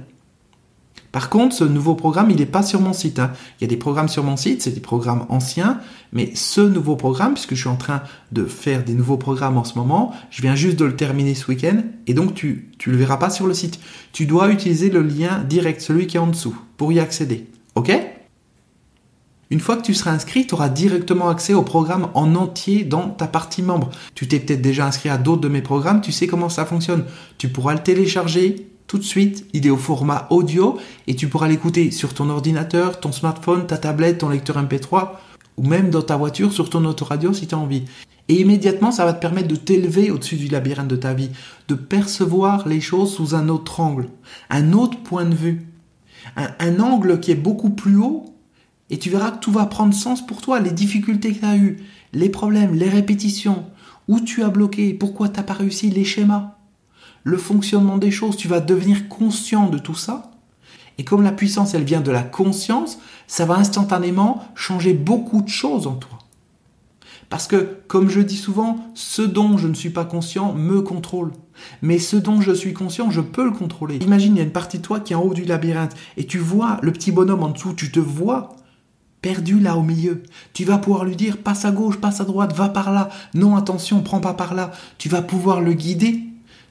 [1.12, 3.20] Par contre, ce nouveau programme, il n'est pas sur mon site.
[3.20, 3.34] Hein.
[3.60, 5.82] Il y a des programmes sur mon site, c'est des programmes anciens,
[6.14, 9.66] mais ce nouveau programme, puisque je suis en train de faire des nouveaux programmes en
[9.66, 12.98] ce moment, je viens juste de le terminer ce week-end, et donc tu ne le
[12.98, 13.80] verras pas sur le site.
[14.14, 17.48] Tu dois utiliser le lien direct, celui qui est en dessous, pour y accéder.
[17.76, 17.92] OK?
[19.52, 23.10] Une fois que tu seras inscrit, tu auras directement accès au programme en entier dans
[23.10, 23.90] ta partie membre.
[24.16, 27.04] Tu t'es peut-être déjà inscrit à d'autres de mes programmes, tu sais comment ça fonctionne.
[27.38, 31.50] Tu pourras le télécharger tout de suite, il est au format audio et tu pourras
[31.50, 35.12] l'écouter sur ton ordinateur, ton smartphone, ta tablette, ton lecteur MP3
[35.58, 37.84] ou même dans ta voiture sur ton autoradio si tu as envie.
[38.30, 41.30] Et immédiatement, ça va te permettre de t'élever au-dessus du labyrinthe de ta vie,
[41.68, 44.08] de percevoir les choses sous un autre angle,
[44.50, 45.68] un autre point de vue,
[46.38, 48.32] un, un angle qui est beaucoup plus haut
[48.92, 50.60] et tu verras que tout va prendre sens pour toi.
[50.60, 51.78] Les difficultés que tu as eues,
[52.14, 53.66] les problèmes, les répétitions,
[54.10, 56.58] où tu as bloqué, pourquoi tu n'as pas réussi, les schémas,
[57.24, 58.36] le fonctionnement des choses.
[58.36, 60.32] Tu vas devenir conscient de tout ça.
[60.98, 65.48] Et comme la puissance, elle vient de la conscience, ça va instantanément changer beaucoup de
[65.48, 66.20] choses en toi.
[67.30, 71.32] Parce que, comme je dis souvent, ce dont je ne suis pas conscient me contrôle.
[71.82, 73.96] Mais ce dont je suis conscient, je peux le contrôler.
[73.98, 76.26] Imagine, il y a une partie de toi qui est en haut du labyrinthe et
[76.28, 78.58] tu vois le petit bonhomme en dessous, tu te vois
[79.22, 80.24] perdu là au milieu.
[80.54, 83.10] Tu vas pouvoir lui dire passe à gauche, passe à droite, va par là.
[83.34, 84.72] Non, attention, prends pas par là.
[84.98, 86.22] Tu vas pouvoir le guider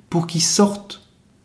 [0.09, 1.01] pour qu'il sorte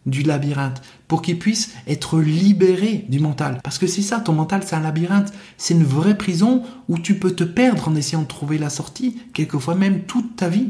[0.05, 3.59] du labyrinthe, pour qu'il puisse être libéré du mental.
[3.63, 5.33] Parce que c'est ça, ton mental, c'est un labyrinthe.
[5.57, 9.17] C'est une vraie prison où tu peux te perdre en essayant de trouver la sortie,
[9.33, 10.69] quelquefois même toute ta vie.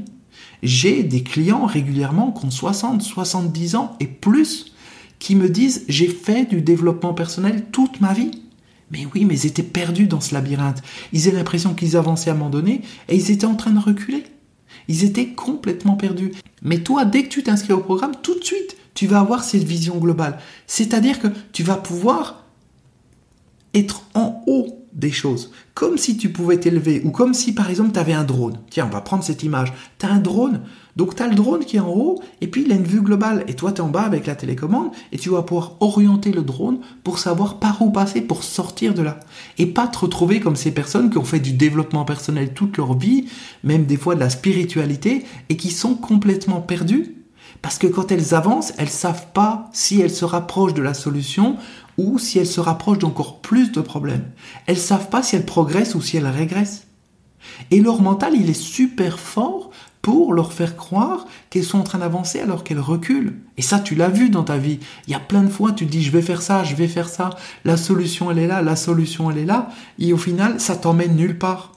[0.63, 4.73] J'ai des clients régulièrement qui ont 60, 70 ans et plus
[5.19, 8.44] qui me disent j'ai fait du développement personnel toute ma vie.
[8.91, 10.81] Mais oui, mais ils étaient perdus dans ce labyrinthe.
[11.11, 13.79] Ils avaient l'impression qu'ils avançaient à un moment donné et ils étaient en train de
[13.79, 14.23] reculer.
[14.87, 16.31] Ils étaient complètement perdus.
[16.61, 19.63] Mais toi, dès que tu t'inscris au programme, tout de suite, tu vas avoir cette
[19.63, 20.39] vision globale.
[20.67, 22.45] C'est-à-dire que tu vas pouvoir
[23.73, 25.51] être en haut des choses.
[25.73, 28.59] Comme si tu pouvais t'élever, ou comme si par exemple tu avais un drone.
[28.69, 29.73] Tiens, on va prendre cette image.
[29.99, 30.61] Tu as un drone,
[30.95, 33.01] donc tu as le drone qui est en haut, et puis il a une vue
[33.01, 33.43] globale.
[33.47, 36.41] Et toi, tu es en bas avec la télécommande, et tu vas pouvoir orienter le
[36.41, 39.19] drone pour savoir par où passer, pour sortir de là.
[39.57, 42.97] Et pas te retrouver comme ces personnes qui ont fait du développement personnel toute leur
[42.97, 43.25] vie,
[43.63, 47.15] même des fois de la spiritualité, et qui sont complètement perdues
[47.61, 51.57] parce que quand elles avancent, elles savent pas si elles se rapprochent de la solution
[51.97, 54.25] ou si elles se rapprochent d'encore plus de problèmes.
[54.67, 56.85] Elles savent pas si elles progressent ou si elles régressent.
[57.71, 59.64] Et leur mental, il est super fort
[60.05, 63.39] pour leur faire croire qu'elles sont en train d'avancer alors qu'elles reculent.
[63.57, 64.77] Et ça, tu l'as vu dans ta vie.
[65.07, 66.87] Il y a plein de fois, tu te dis, je vais faire ça, je vais
[66.87, 67.31] faire ça,
[67.63, 71.15] la solution, elle est là, la solution, elle est là, et au final, ça t'emmène
[71.15, 71.71] nulle part.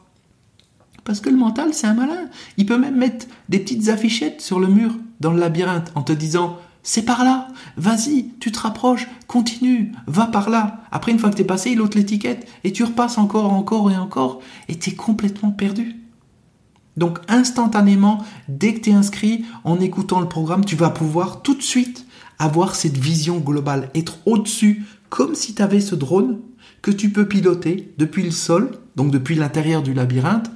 [1.05, 2.29] Parce que le mental, c'est un malin.
[2.59, 6.13] Il peut même mettre des petites affichettes sur le mur dans le labyrinthe en te
[6.13, 10.83] disant c'est par là, vas-y, tu te rapproches, continue, va par là.
[10.93, 13.91] Après, une fois que tu es passé, il ôte l'étiquette et tu repasses encore, encore
[13.91, 15.97] et encore et tu es complètement perdu.
[16.99, 21.55] Donc, instantanément, dès que tu es inscrit, en écoutant le programme, tu vas pouvoir tout
[21.55, 22.05] de suite
[22.41, 26.41] avoir cette vision globale, être au-dessus, comme si tu avais ce drone
[26.83, 30.51] que tu peux piloter depuis le sol, donc depuis l'intérieur du labyrinthe,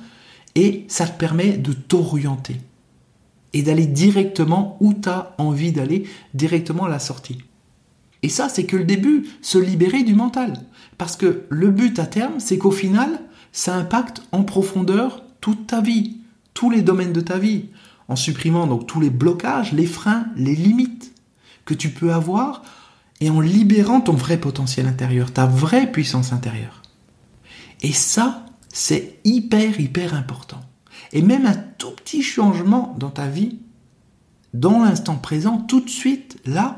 [0.57, 2.57] et ça te permet de t'orienter
[3.53, 7.39] et d'aller directement où tu as envie d'aller, directement à la sortie.
[8.25, 10.55] Et ça, c'est que le début, se libérer du mental.
[10.99, 13.21] Parce que le but à terme, c'est qu'au final,
[13.53, 16.22] ça impacte en profondeur toute ta vie,
[16.55, 17.67] tous les domaines de ta vie,
[18.09, 21.13] en supprimant donc tous les blocages, les freins, les limites
[21.65, 22.63] que tu peux avoir,
[23.21, 26.83] et en libérant ton vrai potentiel intérieur, ta vraie puissance intérieure.
[27.81, 30.61] Et ça, c'est hyper, hyper important.
[31.13, 33.59] Et même un tout petit changement dans ta vie,
[34.55, 36.77] dans l'instant présent, tout de suite, là,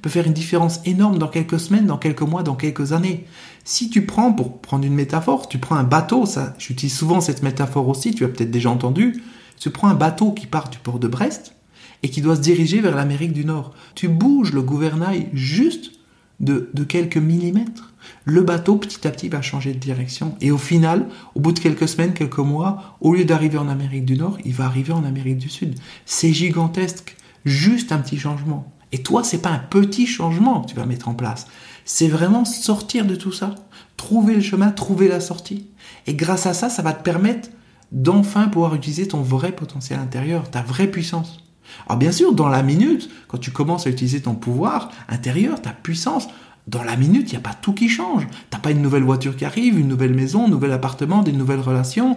[0.00, 3.26] peut faire une différence énorme dans quelques semaines, dans quelques mois, dans quelques années.
[3.64, 7.42] Si tu prends, pour prendre une métaphore, tu prends un bateau, ça, j'utilise souvent cette
[7.42, 9.22] métaphore aussi, tu as peut-être déjà entendu,
[9.58, 11.54] tu prends un bateau qui part du port de Brest
[12.02, 13.74] et qui doit se diriger vers l'Amérique du Nord.
[13.94, 15.92] Tu bouges le gouvernail juste
[16.40, 17.90] de, de quelques millimètres
[18.24, 20.34] le bateau petit à petit va changer de direction.
[20.40, 24.04] Et au final, au bout de quelques semaines, quelques mois, au lieu d'arriver en Amérique
[24.04, 25.78] du Nord, il va arriver en Amérique du Sud.
[26.06, 27.16] C'est gigantesque.
[27.44, 28.70] Juste un petit changement.
[28.92, 31.46] Et toi, c'est pas un petit changement que tu vas mettre en place.
[31.84, 33.54] C'est vraiment sortir de tout ça.
[33.96, 35.68] Trouver le chemin, trouver la sortie.
[36.06, 37.50] Et grâce à ça, ça va te permettre
[37.92, 41.44] d'enfin pouvoir utiliser ton vrai potentiel intérieur, ta vraie puissance.
[41.86, 45.70] Alors bien sûr, dans la minute, quand tu commences à utiliser ton pouvoir intérieur, ta
[45.70, 46.28] puissance,
[46.66, 48.26] dans la minute, il n'y a pas tout qui change.
[48.50, 51.60] T'as pas une nouvelle voiture qui arrive, une nouvelle maison, un nouvel appartement, des nouvelles
[51.60, 52.16] relations.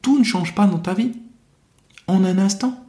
[0.00, 1.12] Tout ne change pas dans ta vie.
[2.06, 2.84] En un instant.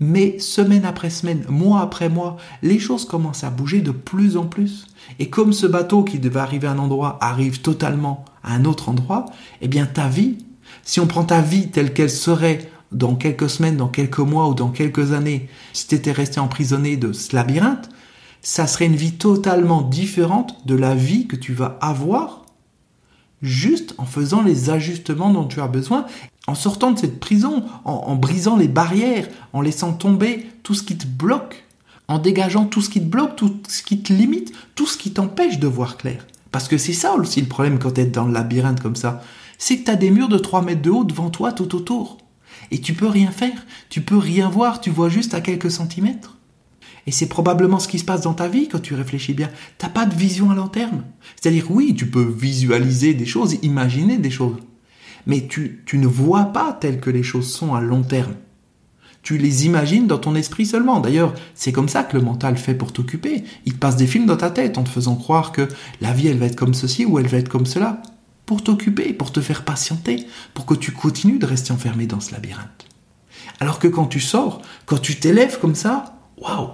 [0.00, 4.46] Mais semaine après semaine, mois après mois, les choses commencent à bouger de plus en
[4.46, 4.86] plus.
[5.18, 8.88] Et comme ce bateau qui devait arriver à un endroit arrive totalement à un autre
[8.88, 9.26] endroit,
[9.60, 10.38] eh bien ta vie,
[10.84, 14.54] si on prend ta vie telle qu'elle serait dans quelques semaines, dans quelques mois ou
[14.54, 17.90] dans quelques années, si tu étais resté emprisonné de ce labyrinthe,
[18.40, 22.37] ça serait une vie totalement différente de la vie que tu vas avoir
[23.42, 26.06] juste en faisant les ajustements dont tu as besoin,
[26.46, 30.96] en sortant de cette prison, en, brisant les barrières, en laissant tomber tout ce qui
[30.96, 31.64] te bloque,
[32.08, 35.12] en dégageant tout ce qui te bloque, tout ce qui te limite, tout ce qui
[35.12, 36.26] t'empêche de voir clair.
[36.50, 39.22] Parce que c'est ça aussi le problème quand tu es dans le labyrinthe comme ça.
[39.58, 42.18] C'est que tu as des murs de 3 mètres de haut devant toi tout autour.
[42.70, 46.37] Et tu peux rien faire, tu peux rien voir, tu vois juste à quelques centimètres.
[47.08, 49.48] Et c'est probablement ce qui se passe dans ta vie quand tu réfléchis bien.
[49.78, 51.04] T'as pas de vision à long terme.
[51.40, 54.58] C'est-à-dire, oui, tu peux visualiser des choses, imaginer des choses.
[55.24, 58.34] Mais tu, tu ne vois pas telles que les choses sont à long terme.
[59.22, 61.00] Tu les imagines dans ton esprit seulement.
[61.00, 63.42] D'ailleurs, c'est comme ça que le mental fait pour t'occuper.
[63.64, 65.66] Il te passe des films dans ta tête en te faisant croire que
[66.02, 68.02] la vie, elle va être comme ceci ou elle va être comme cela.
[68.44, 72.32] Pour t'occuper, pour te faire patienter, pour que tu continues de rester enfermé dans ce
[72.32, 72.86] labyrinthe.
[73.60, 76.68] Alors que quand tu sors, quand tu t'élèves comme ça, waouh,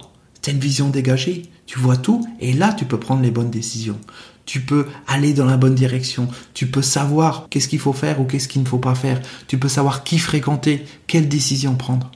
[0.45, 3.99] tu une vision dégagée, tu vois tout, et là tu peux prendre les bonnes décisions.
[4.45, 8.25] Tu peux aller dans la bonne direction, tu peux savoir qu'est-ce qu'il faut faire ou
[8.25, 12.11] qu'est-ce qu'il ne faut pas faire, tu peux savoir qui fréquenter, quelle décision prendre.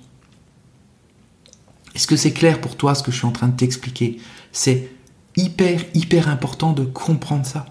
[1.95, 4.19] Est-ce que c'est clair pour toi ce que je suis en train de t'expliquer?
[4.51, 4.91] C'est
[5.35, 7.65] hyper, hyper important de comprendre ça.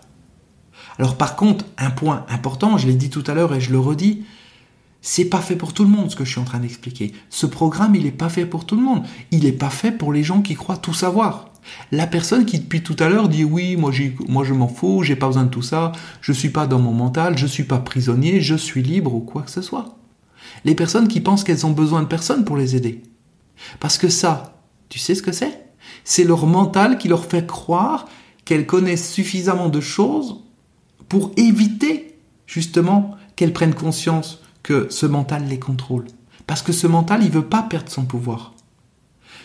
[0.99, 3.79] Alors par contre, un point important, je l'ai dit tout à l'heure et je le
[3.79, 4.25] redis,
[5.11, 7.15] c'est pas fait pour tout le monde ce que je suis en train d'expliquer.
[7.31, 9.05] Ce programme, il n'est pas fait pour tout le monde.
[9.31, 11.51] Il n'est pas fait pour les gens qui croient tout savoir.
[11.93, 15.29] La personne qui depuis tout à l'heure dit oui, moi, je m'en fous, j'ai pas
[15.29, 18.55] besoin de tout ça, je suis pas dans mon mental, je suis pas prisonnier, je
[18.55, 19.97] suis libre ou quoi que ce soit.
[20.67, 23.03] Les personnes qui pensent qu'elles ont besoin de personne pour les aider.
[23.81, 25.73] Parce que ça, tu sais ce que c'est?
[26.05, 28.11] C'est leur mental qui leur fait croire
[28.45, 30.37] qu'elles connaissent suffisamment de choses
[31.09, 36.05] pour éviter justement qu'elles prennent conscience que ce mental les contrôle.
[36.47, 38.53] Parce que ce mental, il veut pas perdre son pouvoir.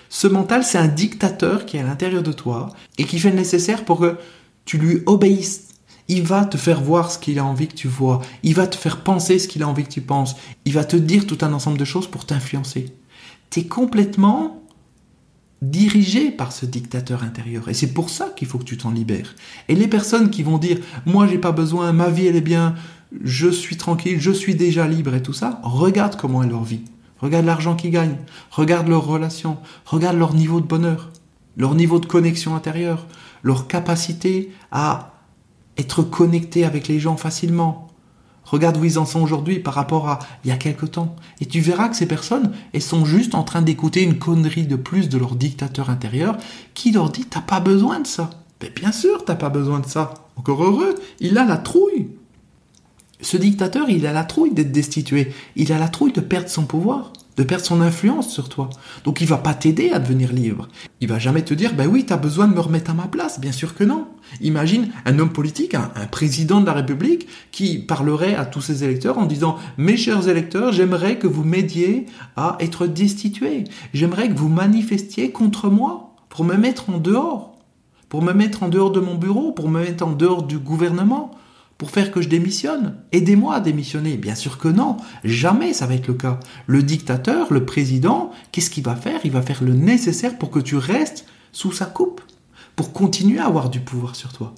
[0.09, 3.37] Ce mental, c'est un dictateur qui est à l'intérieur de toi et qui fait le
[3.37, 4.17] nécessaire pour que
[4.65, 5.69] tu lui obéisses.
[6.09, 8.21] Il va te faire voir ce qu'il a envie que tu vois.
[8.43, 10.35] Il va te faire penser ce qu'il a envie que tu penses.
[10.65, 12.93] Il va te dire tout un ensemble de choses pour t'influencer.
[13.49, 14.61] Tu es complètement
[15.61, 17.69] dirigé par ce dictateur intérieur.
[17.69, 19.35] Et c'est pour ça qu'il faut que tu t'en libères.
[19.69, 22.75] Et les personnes qui vont dire, moi j'ai pas besoin, ma vie elle est bien,
[23.21, 26.81] je suis tranquille, je suis déjà libre et tout ça, regarde comment est leur vie.
[27.19, 28.17] Regarde l'argent qu'ils gagnent,
[28.51, 31.09] regarde leurs relations, regarde leur niveau de bonheur,
[31.55, 33.05] leur niveau de connexion intérieure,
[33.43, 35.13] leur capacité à
[35.77, 37.87] être connecté avec les gens facilement.
[38.43, 41.15] Regarde où ils en sont aujourd'hui par rapport à il y a quelque temps.
[41.39, 44.75] Et tu verras que ces personnes, elles sont juste en train d'écouter une connerie de
[44.75, 46.37] plus de leur dictateur intérieur
[46.73, 48.29] qui leur dit t'as pas besoin de ça.
[48.61, 50.13] Mais bien sûr, t'as pas besoin de ça.
[50.35, 52.09] Encore heureux, il a la trouille.
[53.23, 55.33] Ce dictateur, il a la trouille d'être destitué.
[55.55, 58.69] Il a la trouille de perdre son pouvoir, de perdre son influence sur toi.
[59.05, 60.67] Donc il va pas t'aider à devenir libre.
[60.99, 63.07] Il va jamais te dire, ben oui, tu as besoin de me remettre à ma
[63.07, 63.39] place.
[63.39, 64.07] Bien sûr que non.
[64.41, 68.83] Imagine un homme politique, un, un président de la République, qui parlerait à tous ses
[68.83, 73.63] électeurs en disant, mes chers électeurs, j'aimerais que vous m'aidiez à être destitué.
[73.93, 77.55] J'aimerais que vous manifestiez contre moi pour me mettre en dehors,
[78.09, 81.31] pour me mettre en dehors de mon bureau, pour me mettre en dehors du gouvernement
[81.77, 84.17] pour faire que je démissionne Aidez-moi à démissionner.
[84.17, 86.39] Bien sûr que non, jamais ça va être le cas.
[86.67, 89.19] Le dictateur, le président, qu'est-ce qu'il va faire?
[89.23, 92.21] Il va faire le nécessaire pour que tu restes sous sa coupe,
[92.75, 94.53] pour continuer à avoir du pouvoir sur toi.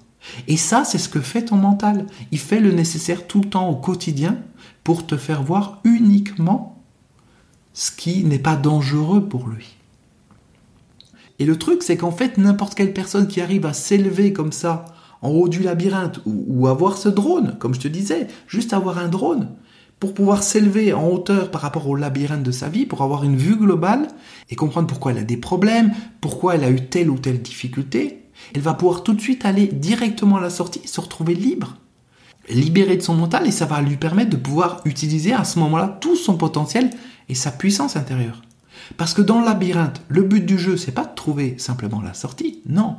[0.47, 2.05] Et ça, c'est ce que fait ton mental.
[2.31, 4.37] Il fait le nécessaire tout le temps au quotidien
[4.83, 6.81] pour te faire voir uniquement
[7.73, 9.75] ce qui n'est pas dangereux pour lui.
[11.39, 14.85] Et le truc, c'est qu'en fait, n'importe quelle personne qui arrive à s'élever comme ça
[15.21, 19.07] en haut du labyrinthe ou, avoir ce drone, comme je te disais, juste avoir un
[19.07, 19.49] drone
[19.99, 23.37] pour pouvoir s'élever en hauteur par rapport au labyrinthe de sa vie, pour avoir une
[23.37, 24.09] vue globale
[24.49, 28.25] et comprendre pourquoi elle a des problèmes, pourquoi elle a eu telle ou telle difficulté,
[28.53, 31.77] elle va pouvoir tout de suite aller directement à la sortie, se retrouver libre,
[32.49, 35.97] libérée de son mental et ça va lui permettre de pouvoir utiliser à ce moment-là
[36.01, 36.89] tout son potentiel
[37.29, 38.41] et sa puissance intérieure.
[38.97, 42.13] Parce que dans le labyrinthe, le but du jeu, c'est pas de trouver simplement la
[42.13, 42.97] sortie, non.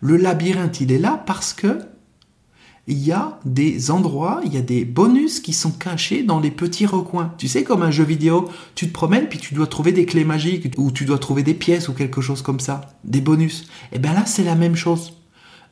[0.00, 1.78] Le labyrinthe, il est là parce que
[2.88, 6.52] il y a des endroits, il y a des bonus qui sont cachés dans les
[6.52, 7.34] petits recoins.
[7.36, 10.24] Tu sais, comme un jeu vidéo, tu te promènes puis tu dois trouver des clés
[10.24, 13.62] magiques ou tu dois trouver des pièces ou quelque chose comme ça, des bonus.
[13.90, 15.14] Et eh bien là, c'est la même chose.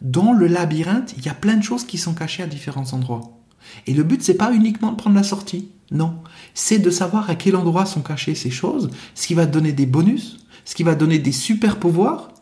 [0.00, 3.38] Dans le labyrinthe, il y a plein de choses qui sont cachées à différents endroits.
[3.86, 5.68] Et le but, c'est pas uniquement de prendre la sortie.
[5.92, 6.16] Non.
[6.52, 9.72] C'est de savoir à quel endroit sont cachées ces choses, ce qui va te donner
[9.72, 12.33] des bonus, ce qui va donner des super pouvoirs,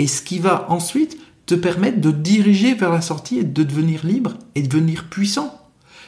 [0.00, 4.06] et ce qui va ensuite te permettre de diriger vers la sortie et de devenir
[4.06, 5.60] libre et de devenir puissant.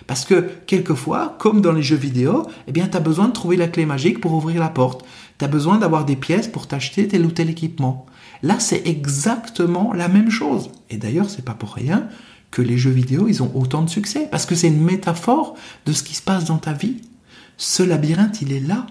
[0.06, 3.58] Parce que quelquefois, comme dans les jeux vidéo, eh bien, tu as besoin de trouver
[3.58, 5.04] la clé magique pour ouvrir la porte.
[5.38, 8.06] Tu as besoin d'avoir des pièces pour t'acheter tel ou tel équipement.
[8.42, 10.70] Là, c'est exactement la même chose.
[10.88, 12.08] Et d'ailleurs, c'est pas pour rien
[12.50, 14.26] que les jeux vidéo, ils ont autant de succès.
[14.30, 17.02] Parce que c'est une métaphore de ce qui se passe dans ta vie.
[17.58, 18.86] Ce labyrinthe, il est là.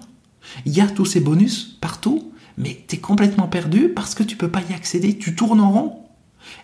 [0.64, 4.36] Il y a tous ces bonus partout, mais tu es complètement perdu parce que tu
[4.36, 5.16] peux pas y accéder.
[5.16, 5.98] Tu tournes en rond.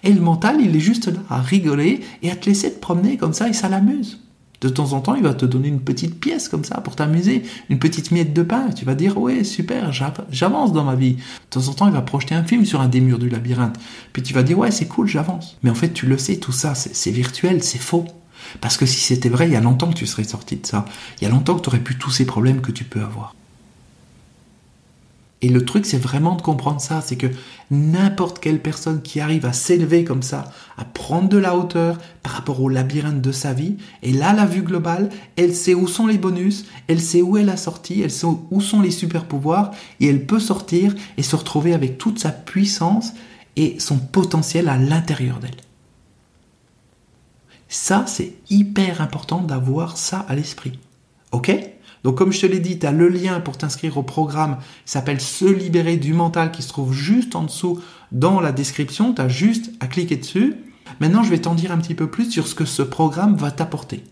[0.03, 3.17] Et le mental, il est juste là à rigoler et à te laisser te promener
[3.17, 4.21] comme ça et ça l'amuse.
[4.61, 7.45] De temps en temps, il va te donner une petite pièce comme ça pour t'amuser,
[7.71, 8.71] une petite miette de pain.
[8.75, 9.93] Tu vas dire, ouais, super,
[10.33, 11.15] j'avance dans ma vie.
[11.15, 11.21] De
[11.51, 13.77] temps en temps, il va projeter un film sur un des murs du labyrinthe.
[14.13, 15.59] Puis tu vas dire, ouais, c'est cool, j'avance.
[15.63, 18.05] Mais en fait, tu le sais, tout ça, c'est virtuel, c'est faux.
[18.61, 20.87] Parce que si c'était vrai, il y a longtemps que tu serais sorti de ça.
[21.21, 23.37] Il y a longtemps que tu aurais pu tous ces problèmes que tu peux avoir.
[25.41, 27.29] Et le truc, c'est vraiment de comprendre ça, c'est que
[27.71, 32.33] n'importe quelle personne qui arrive à s'élever comme ça, à prendre de la hauteur par
[32.33, 36.09] rapport au labyrinthe de sa vie, et là, la vue globale, elle sait où sont
[36.09, 39.71] les bonus, elle sait où est la sortie, elle sait où sont les super pouvoirs,
[40.01, 43.13] et elle peut sortir et se retrouver avec toute sa puissance
[43.55, 45.53] et son potentiel à l'intérieur d'elle.
[47.69, 50.79] Ça, c'est hyper important d'avoir ça à l'esprit.
[51.31, 51.53] Ok?
[52.09, 54.57] Donc comme je te l'ai dit, tu as le lien pour t'inscrire au programme
[54.87, 57.83] qui s'appelle Se libérer du mental qui se trouve juste en dessous
[58.13, 59.13] dans la description.
[59.13, 60.55] Tu as juste à cliquer dessus.
[61.01, 63.51] Maintenant, je vais t'en dire un petit peu plus sur ce que ce programme va
[63.51, 64.05] t'apporter.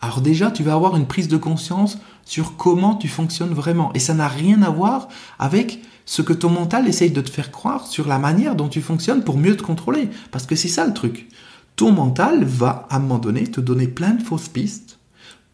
[0.00, 3.92] Alors déjà, tu vas avoir une prise de conscience sur comment tu fonctionnes vraiment.
[3.92, 5.08] Et ça n'a rien à voir
[5.38, 8.80] avec ce que ton mental essaye de te faire croire sur la manière dont tu
[8.80, 10.08] fonctionnes pour mieux te contrôler.
[10.30, 11.28] Parce que c'est ça le truc.
[11.76, 14.95] Ton mental va, à un moment donné, te donner plein de fausses pistes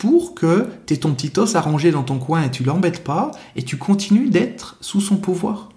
[0.03, 3.31] pour que tu aies ton petit os arrangé dans ton coin et tu l'embêtes pas
[3.55, 5.69] et tu continues d'être sous son pouvoir.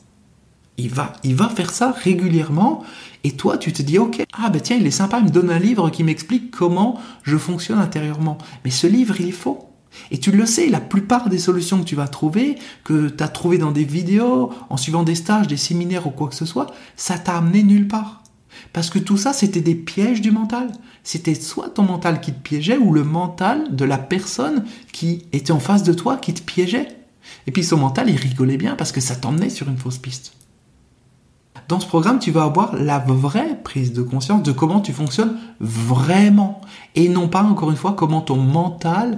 [0.79, 2.83] Il va, il va faire ça régulièrement
[3.23, 5.51] et toi tu te dis ok, ah ben tiens il est sympa, il me donne
[5.51, 8.39] un livre qui m'explique comment je fonctionne intérieurement.
[8.63, 9.69] Mais ce livre il est faux.
[10.09, 13.27] Et tu le sais, la plupart des solutions que tu vas trouver, que tu as
[13.27, 16.73] trouvées dans des vidéos, en suivant des stages, des séminaires ou quoi que ce soit,
[16.95, 18.23] ça t'a amené nulle part.
[18.73, 20.71] Parce que tout ça, c'était des pièges du mental.
[21.03, 25.51] C'était soit ton mental qui te piégeait ou le mental de la personne qui était
[25.51, 26.87] en face de toi qui te piégeait.
[27.47, 30.33] Et puis son mental, il rigolait bien parce que ça t'emmenait sur une fausse piste.
[31.67, 35.37] Dans ce programme, tu vas avoir la vraie prise de conscience de comment tu fonctionnes
[35.59, 36.61] vraiment.
[36.93, 39.15] Et non pas, encore une fois, comment ton mental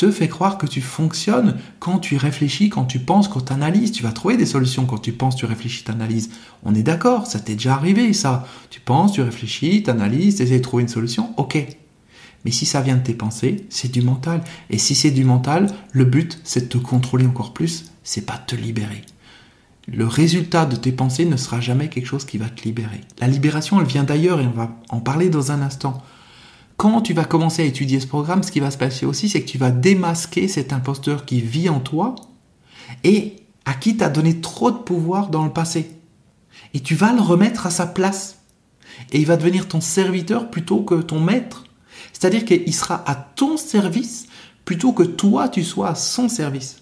[0.00, 3.92] te fait croire que tu fonctionnes quand tu réfléchis, quand tu penses, quand tu analyses.
[3.92, 6.30] Tu vas trouver des solutions quand tu penses, tu réfléchis, tu analyses.
[6.62, 8.46] On est d'accord, ça t'est déjà arrivé ça.
[8.70, 11.34] Tu penses, tu réfléchis, tu analyses, tu essaies de trouver une solution.
[11.36, 11.66] Ok.
[12.46, 14.42] Mais si ça vient de tes pensées, c'est du mental.
[14.70, 18.38] Et si c'est du mental, le but, c'est de te contrôler encore plus, c'est pas
[18.38, 19.02] de te libérer.
[19.86, 23.02] Le résultat de tes pensées ne sera jamais quelque chose qui va te libérer.
[23.18, 26.02] La libération, elle vient d'ailleurs et on va en parler dans un instant
[26.80, 29.42] quand tu vas commencer à étudier ce programme, ce qui va se passer aussi, c'est
[29.42, 32.14] que tu vas démasquer cet imposteur qui vit en toi
[33.04, 35.90] et à qui tu as donné trop de pouvoir dans le passé.
[36.72, 38.38] Et tu vas le remettre à sa place.
[39.12, 41.64] Et il va devenir ton serviteur plutôt que ton maître.
[42.14, 44.24] C'est-à-dire qu'il sera à ton service
[44.64, 46.78] plutôt que toi tu sois à son service.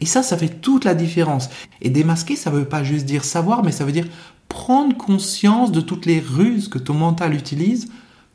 [0.00, 1.50] Et ça, ça fait toute la différence.
[1.82, 4.06] Et démasquer, ça ne veut pas juste dire savoir, mais ça veut dire
[4.46, 7.88] prendre conscience de toutes les ruses que ton mental utilise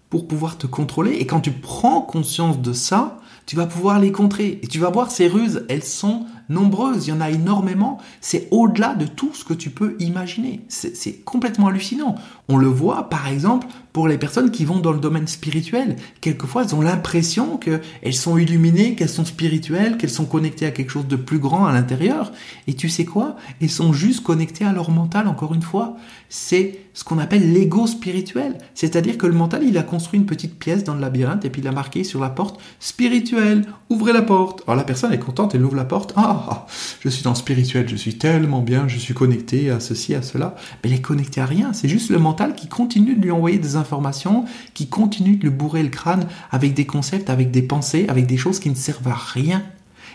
[0.09, 1.13] pour pouvoir te contrôler.
[1.13, 4.59] Et quand tu prends conscience de ça, tu vas pouvoir les contrer.
[4.61, 7.99] Et tu vas voir, ces ruses, elles sont nombreuses, il y en a énormément.
[8.21, 10.61] C'est au-delà de tout ce que tu peux imaginer.
[10.67, 12.15] C'est complètement hallucinant.
[12.47, 15.95] On le voit, par exemple, pour les personnes qui vont dans le domaine spirituel.
[16.21, 20.91] Quelquefois, elles ont l'impression qu'elles sont illuminées, qu'elles sont spirituelles, qu'elles sont connectées à quelque
[20.91, 22.31] chose de plus grand à l'intérieur.
[22.67, 23.35] Et tu sais quoi?
[23.61, 25.95] Elles sont juste connectées à leur mental, encore une fois.
[26.29, 28.57] C'est ce qu'on appelle l'ego spirituel.
[28.73, 31.61] C'est-à-dire que le mental, il a construit une petite pièce dans le labyrinthe et puis
[31.61, 34.61] il a marqué sur la porte spirituel, ouvrez la porte.
[34.65, 36.13] Alors la personne est contente, elle ouvre la porte.
[36.15, 36.67] Ah, ah,
[37.01, 40.21] je suis dans le spirituel, je suis tellement bien, je suis connecté à ceci, à
[40.21, 40.55] cela.
[40.83, 43.57] Mais elle est connectée à rien, c'est juste le mental qui continue de lui envoyer
[43.57, 48.05] des informations, qui continue de lui bourrer le crâne avec des concepts, avec des pensées,
[48.09, 49.63] avec des choses qui ne servent à rien.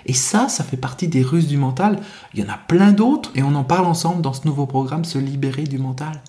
[0.07, 2.01] Et ça, ça fait partie des ruses du mental.
[2.35, 5.05] Il y en a plein d'autres et on en parle ensemble dans ce nouveau programme
[5.05, 6.23] Se libérer du mental.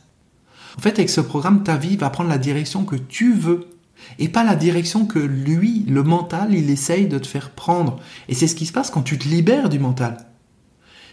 [0.77, 3.70] En fait, avec ce programme, ta vie va prendre la direction que tu veux
[4.19, 7.99] et pas la direction que lui, le mental, il essaye de te faire prendre.
[8.29, 10.17] Et c'est ce qui se passe quand tu te libères du mental.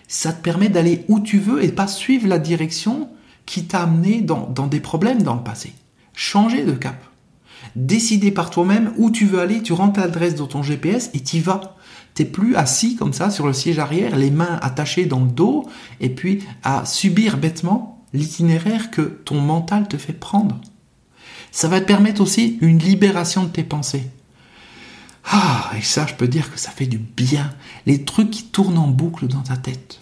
[0.09, 3.09] Ça te permet d'aller où tu veux et pas suivre la direction
[3.47, 5.72] qui t'a amené dans, des problèmes dans le passé.
[6.14, 7.03] Changer de cap.
[7.76, 11.41] décider par toi-même où tu veux aller, tu rentres l'adresse dans ton GPS et tu
[11.41, 11.76] vas.
[12.14, 15.66] T'es plus assis comme ça sur le siège arrière, les mains attachées dans le dos,
[16.01, 20.61] et puis à subir bêtement l'itinéraire que ton mental te fait prendre.
[21.51, 24.11] Ça va te permettre aussi une libération de tes pensées.
[25.24, 27.53] Ah, et ça, je peux dire que ça fait du bien.
[27.86, 30.01] Les trucs qui tournent en boucle dans ta tête.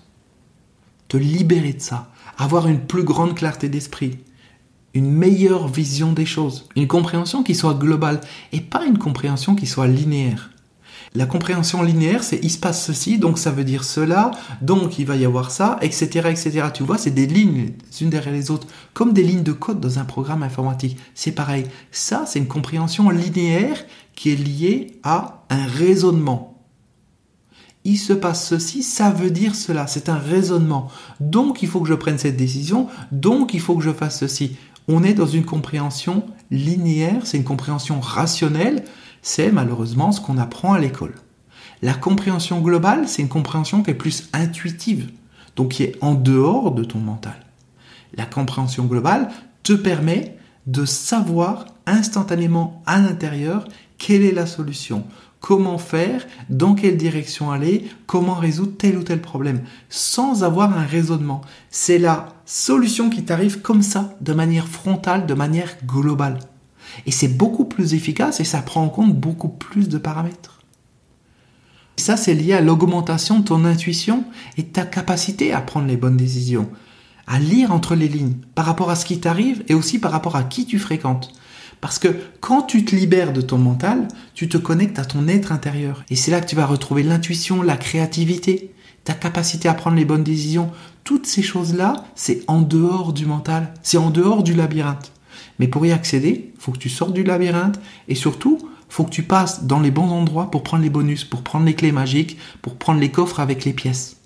[1.08, 2.12] Te libérer de ça.
[2.38, 4.18] Avoir une plus grande clarté d'esprit.
[4.94, 6.68] Une meilleure vision des choses.
[6.76, 8.20] Une compréhension qui soit globale
[8.52, 10.50] et pas une compréhension qui soit linéaire.
[11.14, 14.30] La compréhension linéaire, c'est il se passe ceci, donc ça veut dire cela,
[14.60, 16.68] donc il va y avoir ça, etc., etc.
[16.74, 19.80] Tu vois, c'est des lignes les unes derrière les autres, comme des lignes de code
[19.80, 20.98] dans un programme informatique.
[21.14, 21.64] C'est pareil.
[21.90, 23.84] Ça, c'est une compréhension linéaire
[24.14, 26.52] qui est liée à un raisonnement.
[27.84, 29.86] Il se passe ceci, ça veut dire cela.
[29.86, 30.88] C'est un raisonnement.
[31.20, 32.88] Donc, il faut que je prenne cette décision.
[33.12, 34.56] Donc, il faut que je fasse ceci.
[34.88, 38.84] On est dans une compréhension linéaire, c'est une compréhension rationnelle
[39.26, 41.16] c'est malheureusement ce qu'on apprend à l'école.
[41.82, 45.10] La compréhension globale, c'est une compréhension qui est plus intuitive,
[45.56, 47.34] donc qui est en dehors de ton mental.
[48.14, 49.28] La compréhension globale
[49.64, 50.36] te permet
[50.68, 53.64] de savoir instantanément à l'intérieur
[53.98, 55.02] quelle est la solution,
[55.40, 60.86] comment faire, dans quelle direction aller, comment résoudre tel ou tel problème, sans avoir un
[60.86, 61.40] raisonnement.
[61.68, 66.38] C'est la solution qui t'arrive comme ça, de manière frontale, de manière globale.
[67.04, 70.56] Et c'est beaucoup plus efficace et ça prend en compte beaucoup plus de paramètres.
[71.96, 74.24] Ça, c'est lié à l'augmentation de ton intuition
[74.56, 76.68] et de ta capacité à prendre les bonnes décisions,
[77.26, 80.36] à lire entre les lignes par rapport à ce qui t'arrive et aussi par rapport
[80.36, 81.32] à qui tu fréquentes.
[81.80, 82.08] Parce que
[82.40, 86.04] quand tu te libères de ton mental, tu te connectes à ton être intérieur.
[86.10, 88.72] Et c'est là que tu vas retrouver l'intuition, la créativité,
[89.04, 90.70] ta capacité à prendre les bonnes décisions.
[91.04, 95.12] Toutes ces choses-là, c'est en dehors du mental, c'est en dehors du labyrinthe.
[95.58, 99.22] Mais pour y accéder, faut que tu sortes du labyrinthe et surtout, faut que tu
[99.22, 102.76] passes dans les bons endroits pour prendre les bonus, pour prendre les clés magiques, pour
[102.76, 104.16] prendre les coffres avec les pièces.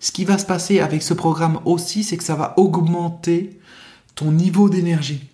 [0.00, 3.58] Ce qui va se passer avec ce programme aussi, c'est que ça va augmenter
[4.14, 5.28] ton niveau d'énergie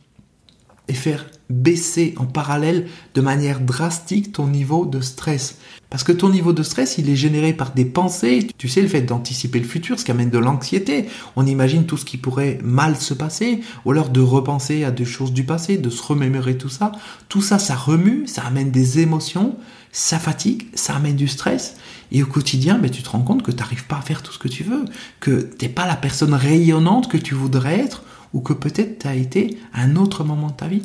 [0.88, 5.58] et faire baisser en parallèle de manière drastique ton niveau de stress.
[5.90, 8.46] Parce que ton niveau de stress, il est généré par des pensées.
[8.58, 11.06] Tu sais, le fait d'anticiper le futur, ce qui amène de l'anxiété.
[11.36, 15.06] On imagine tout ce qui pourrait mal se passer, ou alors de repenser à des
[15.06, 16.92] choses du passé, de se remémorer tout ça.
[17.30, 19.56] Tout ça, ça remue, ça amène des émotions,
[19.90, 21.76] ça fatigue, ça amène du stress.
[22.12, 24.22] Et au quotidien, mais ben, tu te rends compte que tu n'arrives pas à faire
[24.22, 24.84] tout ce que tu veux,
[25.20, 28.02] que tu n'es pas la personne rayonnante que tu voudrais être,
[28.34, 30.82] ou que peut-être tu as été à un autre moment de ta vie.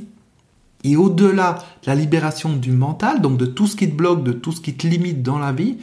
[0.84, 4.34] Et au-delà de la libération du mental, donc de tout ce qui te bloque, de
[4.34, 5.78] tout ce qui te limite dans la vie,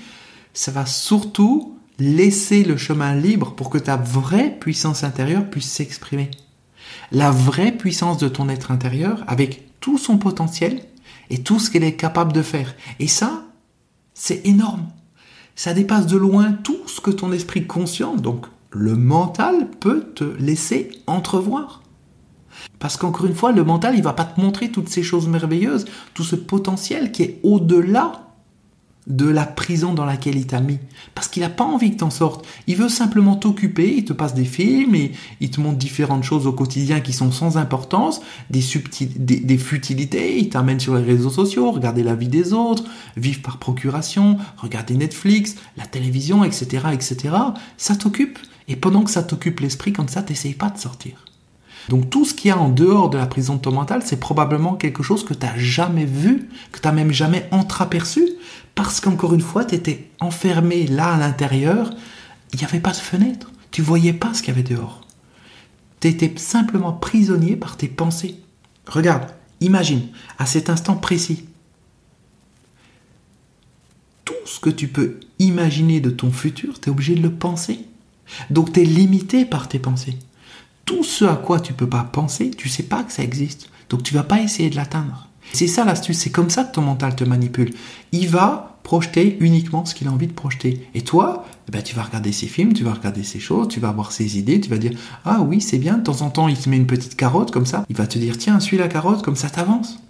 [0.52, 6.30] ça va surtout laisser le chemin libre pour que ta vraie puissance intérieure puisse s'exprimer.
[7.12, 10.82] La vraie puissance de ton être intérieur avec tout son potentiel
[11.30, 12.74] et tout ce qu'elle est capable de faire.
[12.98, 13.44] Et ça,
[14.14, 14.88] c'est énorme.
[15.56, 20.24] Ça dépasse de loin tout ce que ton esprit conscient, donc le mental, peut te
[20.24, 21.82] laisser entrevoir.
[22.80, 25.84] Parce qu'encore une fois, le mental, il va pas te montrer toutes ces choses merveilleuses,
[26.14, 28.26] tout ce potentiel qui est au-delà
[29.06, 30.78] de la prison dans laquelle il t'a mis.
[31.14, 32.46] Parce qu'il n'a pas envie que t'en sortes.
[32.66, 36.46] Il veut simplement t'occuper, il te passe des films, et il te montre différentes choses
[36.46, 38.20] au quotidien qui sont sans importance,
[38.50, 38.62] des,
[39.18, 42.84] des, futilités, il t'amène sur les réseaux sociaux, regarder la vie des autres,
[43.16, 47.34] vivre par procuration, regarder Netflix, la télévision, etc., etc.
[47.76, 48.38] Ça t'occupe.
[48.68, 51.29] Et pendant que ça t'occupe l'esprit comme ça, t'essayes pas de sortir.
[51.88, 54.20] Donc tout ce qu'il y a en dehors de la prison de ton mental, c'est
[54.20, 58.28] probablement quelque chose que tu n'as jamais vu, que tu n'as même jamais entreaperçu,
[58.74, 61.90] parce qu'encore une fois, tu étais enfermé là à l'intérieur,
[62.52, 65.00] il n'y avait pas de fenêtre, tu voyais pas ce qu'il y avait dehors.
[66.00, 68.36] Tu étais simplement prisonnier par tes pensées.
[68.86, 69.26] Regarde,
[69.60, 70.08] imagine,
[70.38, 71.44] à cet instant précis,
[74.24, 77.80] tout ce que tu peux imaginer de ton futur, tu es obligé de le penser.
[78.48, 80.16] Donc tu es limité par tes pensées
[80.90, 83.70] tout ce à quoi tu peux pas penser, tu sais pas que ça existe.
[83.90, 85.28] Donc tu vas pas essayer de l'atteindre.
[85.52, 87.72] C'est ça l'astuce, c'est comme ça que ton mental te manipule.
[88.10, 90.84] Il va projeter uniquement ce qu'il a envie de projeter.
[90.94, 93.78] Et toi, eh ben, tu vas regarder ses films, tu vas regarder ses choses, tu
[93.78, 96.48] vas avoir ses idées, tu vas dire Ah oui, c'est bien, de temps en temps,
[96.48, 97.84] il te met une petite carotte comme ça.
[97.88, 100.00] Il va te dire Tiens, suis la carotte, comme ça t'avances.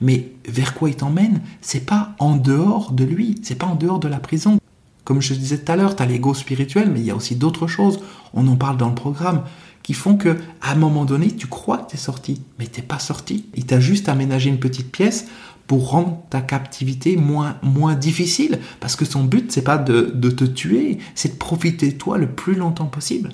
[0.00, 3.98] Mais vers quoi il t'emmène C'est pas en dehors de lui, c'est pas en dehors
[3.98, 4.58] de la prison.
[5.04, 7.34] Comme je disais tout à l'heure, tu as l'ego spirituel, mais il y a aussi
[7.34, 8.00] d'autres choses.
[8.32, 9.42] On en parle dans le programme
[9.82, 12.82] qui font que à un moment donné, tu crois que tu es sorti, mais tu
[12.82, 13.46] pas sorti.
[13.54, 15.26] Il t'a juste aménagé une petite pièce
[15.66, 20.44] pour rendre ta captivité moins, difficile, parce que son but, c'est pas de, de te
[20.44, 23.30] tuer, c'est de profiter de toi le plus longtemps possible.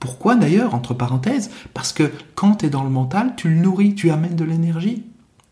[0.00, 1.50] Pourquoi d'ailleurs, entre parenthèses?
[1.74, 5.04] Parce que quand tu es dans le mental, tu le nourris, tu amènes de l'énergie.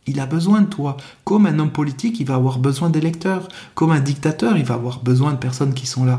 [0.07, 0.97] Il a besoin de toi.
[1.25, 3.47] Comme un homme politique, il va avoir besoin d'électeurs.
[3.75, 6.19] Comme un dictateur, il va avoir besoin de personnes qui sont là.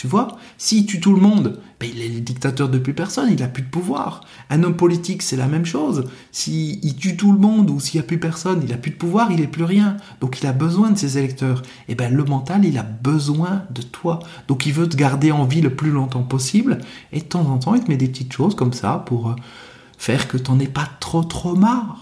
[0.00, 3.38] Tu vois S'il tue tout le monde, ben il est dictateur de plus personne, il
[3.38, 4.22] n'a plus de pouvoir.
[4.48, 6.08] Un homme politique, c'est la même chose.
[6.32, 8.96] S'il tue tout le monde ou s'il n'y a plus personne, il n'a plus de
[8.96, 9.98] pouvoir, il n'est plus rien.
[10.22, 11.60] Donc il a besoin de ses électeurs.
[11.86, 14.20] Et eh ben le mental, il a besoin de toi.
[14.48, 16.78] Donc il veut te garder en vie le plus longtemps possible.
[17.12, 19.36] Et de temps en temps, il te met des petites choses comme ça pour euh,
[19.98, 21.99] faire que tu n'en aies pas trop trop marre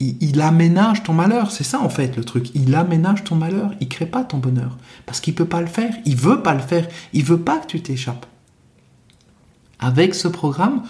[0.00, 1.50] il, aménage ton malheur.
[1.50, 2.50] C'est ça en fait le truc.
[2.54, 3.72] Il aménage ton malheur.
[3.80, 4.76] Il crée pas ton bonheur
[5.06, 5.94] parce qu'il peut pas le faire.
[6.04, 6.88] Il veut pas le faire.
[7.12, 8.26] Il veut pas que tu t'échappes.
[9.78, 10.82] Avec ce programme,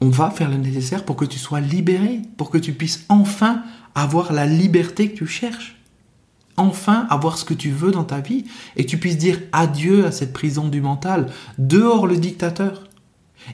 [0.00, 3.62] on va faire le nécessaire pour que tu sois libéré, pour que tu puisses enfin
[3.94, 5.76] avoir la liberté que tu cherches.
[6.56, 8.44] Enfin avoir ce que tu veux dans ta vie
[8.76, 11.28] et tu puisses dire adieu à cette prison du mental,
[11.58, 12.84] dehors le dictateur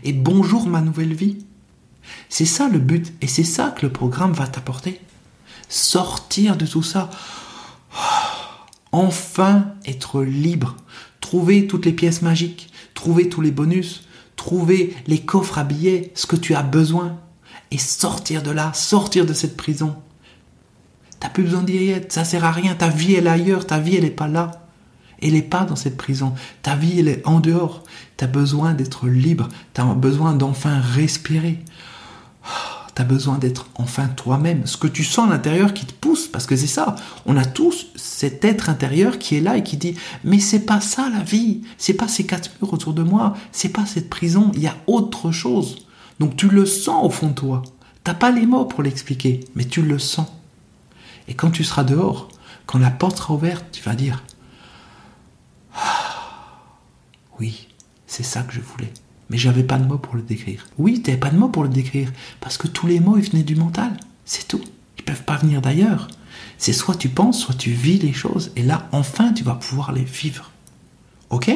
[0.02, 1.44] et bonjour ma nouvelle vie.
[2.28, 5.00] C'est ça le but et c'est ça que le programme va t'apporter.
[5.68, 7.11] Sortir de tout ça.
[8.92, 10.76] Enfin être libre.
[11.20, 12.70] Trouver toutes les pièces magiques.
[12.94, 14.07] Trouver tous les bonus.
[14.36, 17.18] Trouver les coffres à billets, ce que tu as besoin.
[17.70, 19.96] Et sortir de là, sortir de cette prison.
[21.18, 22.74] T'as plus besoin d'y être, ça sert à rien.
[22.74, 24.64] Ta vie est ailleurs, ta vie elle n'est pas là.
[25.22, 26.34] Elle n'est pas dans cette prison.
[26.62, 27.82] Ta vie elle est en dehors.
[28.16, 29.48] Tu besoin d'être libre.
[29.72, 31.61] Tu besoin d'enfin respirer
[32.95, 36.28] tu as besoin d'être enfin toi-même, ce que tu sens à l'intérieur qui te pousse,
[36.28, 36.95] parce que c'est ça.
[37.26, 40.80] On a tous cet être intérieur qui est là et qui dit mais c'est pas
[40.80, 44.53] ça la vie, c'est pas ces quatre murs autour de moi, c'est pas cette prison,
[44.55, 45.86] il y a autre chose.
[46.20, 47.62] Donc tu le sens au fond de toi.
[48.05, 50.28] T'as pas les mots pour l'expliquer, mais tu le sens.
[51.26, 52.28] Et quand tu seras dehors,
[52.66, 54.22] quand la porte sera ouverte, tu vas dire
[55.74, 56.61] ah,
[57.40, 57.68] oui,
[58.07, 58.92] c'est ça que je voulais
[59.31, 60.66] mais j'avais pas de mots pour le décrire.
[60.79, 63.43] Oui, t'avais pas de mots pour le décrire, parce que tous les mots, ils venaient
[63.43, 63.97] du mental.
[64.25, 64.62] C'est tout.
[64.99, 66.09] Ils peuvent pas venir d'ailleurs.
[66.59, 69.93] C'est soit tu penses, soit tu vis les choses, et là, enfin, tu vas pouvoir
[69.93, 70.51] les vivre.
[71.31, 71.51] Ok?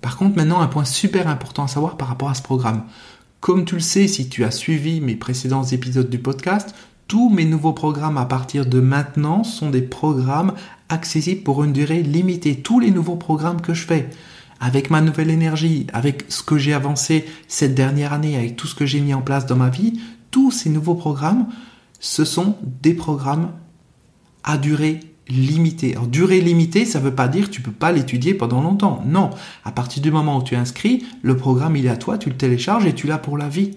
[0.00, 2.84] Par contre, maintenant, un point super important à savoir par rapport à ce programme.
[3.40, 6.74] Comme tu le sais, si tu as suivi mes précédents épisodes du podcast,
[7.08, 10.54] tous mes nouveaux programmes à partir de maintenant sont des programmes
[10.88, 12.60] accessibles pour une durée limitée.
[12.60, 14.10] Tous les nouveaux programmes que je fais
[14.60, 18.74] avec ma nouvelle énergie, avec ce que j'ai avancé cette dernière année, avec tout ce
[18.74, 20.00] que j'ai mis en place dans ma vie,
[20.30, 21.46] tous ces nouveaux programmes,
[21.98, 23.52] ce sont des programmes
[24.44, 25.92] à durée limitée.
[25.92, 29.02] Alors, durée limitée, ça ne veut pas dire que tu peux pas l'étudier pendant longtemps.
[29.06, 29.30] Non.
[29.64, 32.36] À partir du moment où tu inscris, le programme, il est à toi, tu le
[32.36, 33.72] télécharges et tu l'as pour la vie.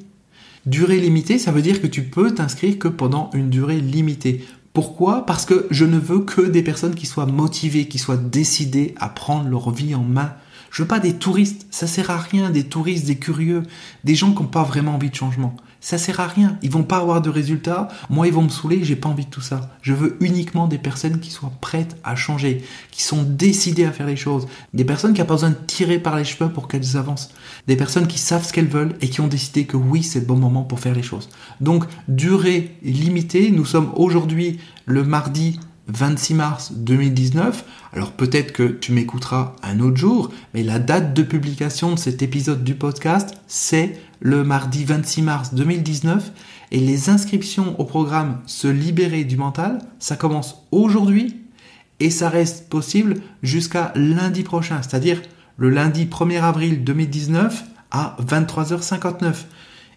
[0.66, 4.46] Durée limitée, ça veut dire que tu peux t'inscrire que pendant une durée limitée.
[4.72, 5.26] Pourquoi?
[5.26, 9.10] Parce que je ne veux que des personnes qui soient motivées, qui soient décidées à
[9.10, 10.34] prendre leur vie en main.
[10.74, 13.62] Je veux pas des touristes, ça sert à rien, des touristes, des curieux,
[14.04, 15.56] des gens qui n'ont pas vraiment envie de changement.
[15.82, 18.84] Ça sert à rien, ils vont pas avoir de résultats, moi ils vont me saouler,
[18.84, 19.70] j'ai pas envie de tout ça.
[19.84, 24.08] Je veux uniquement des personnes qui soient prêtes à changer, qui sont décidées à faire
[24.08, 26.98] les choses, des personnes qui n'ont pas besoin de tirer par les cheveux pour qu'elles
[26.98, 27.30] avancent,
[27.68, 30.26] des personnes qui savent ce qu'elles veulent et qui ont décidé que oui, c'est le
[30.26, 31.30] bon moment pour faire les choses.
[31.62, 37.66] Donc, durée limitée, nous sommes aujourd'hui le mardi 26 mars 2019.
[37.94, 42.22] Alors peut-être que tu m'écouteras un autre jour, mais la date de publication de cet
[42.22, 46.32] épisode du podcast, c'est le mardi 26 mars 2019.
[46.72, 51.42] Et les inscriptions au programme Se libérer du mental, ça commence aujourd'hui
[52.00, 55.22] et ça reste possible jusqu'à lundi prochain, c'est-à-dire
[55.58, 59.34] le lundi 1er avril 2019 à 23h59.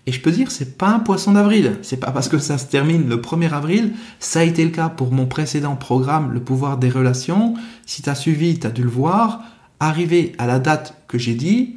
[0.06, 1.78] Et je peux dire, c'est pas un poisson d'avril.
[1.82, 3.94] C'est pas parce que ça se termine le 1er avril.
[4.20, 7.54] Ça a été le cas pour mon précédent programme, Le pouvoir des relations.
[7.86, 9.42] Si tu as suivi, tu as dû le voir.
[9.80, 11.76] Arrivé à la date que j'ai dit,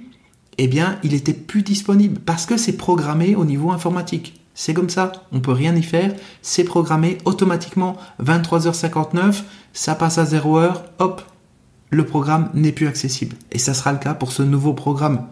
[0.59, 4.39] eh bien, il était plus disponible parce que c'est programmé au niveau informatique.
[4.53, 6.13] C'est comme ça, on peut rien y faire.
[6.41, 11.21] C'est programmé automatiquement 23h59, ça passe à 0h, hop,
[11.89, 13.37] le programme n'est plus accessible.
[13.51, 15.27] Et ça sera le cas pour ce nouveau programme.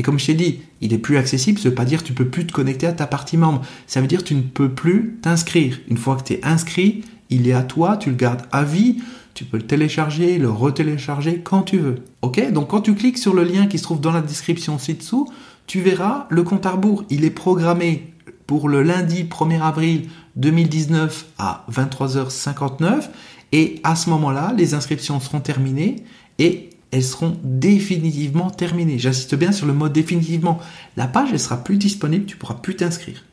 [0.00, 2.14] Et comme je t'ai dit, il est plus accessible, ça veut pas dire que tu
[2.14, 3.60] peux plus te connecter à ta partie membre.
[3.86, 5.78] Ça veut dire que tu ne peux plus t'inscrire.
[5.88, 9.02] Une fois que tu es inscrit, il est à toi, tu le gardes à vie,
[9.34, 11.96] tu peux le télécharger, le retélécharger quand tu veux.
[12.22, 12.50] Ok?
[12.50, 15.30] Donc quand tu cliques sur le lien qui se trouve dans la description ci-dessous,
[15.66, 17.04] tu verras le compte à rebours.
[17.10, 18.14] Il est programmé
[18.46, 23.02] pour le lundi 1er avril 2019 à 23h59
[23.52, 25.96] et à ce moment-là, les inscriptions seront terminées
[26.38, 28.98] et elles seront définitivement terminées.
[28.98, 30.58] J'insiste bien sur le mot définitivement.
[30.96, 33.24] La page, elle sera plus disponible, tu pourras plus t'inscrire.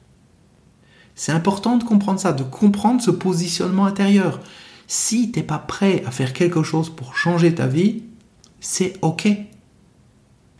[1.15, 4.39] C'est important de comprendre ça, de comprendre ce positionnement intérieur.
[4.85, 8.03] Si tu n'es pas prêt à faire quelque chose pour changer ta vie,
[8.59, 9.27] c'est ok.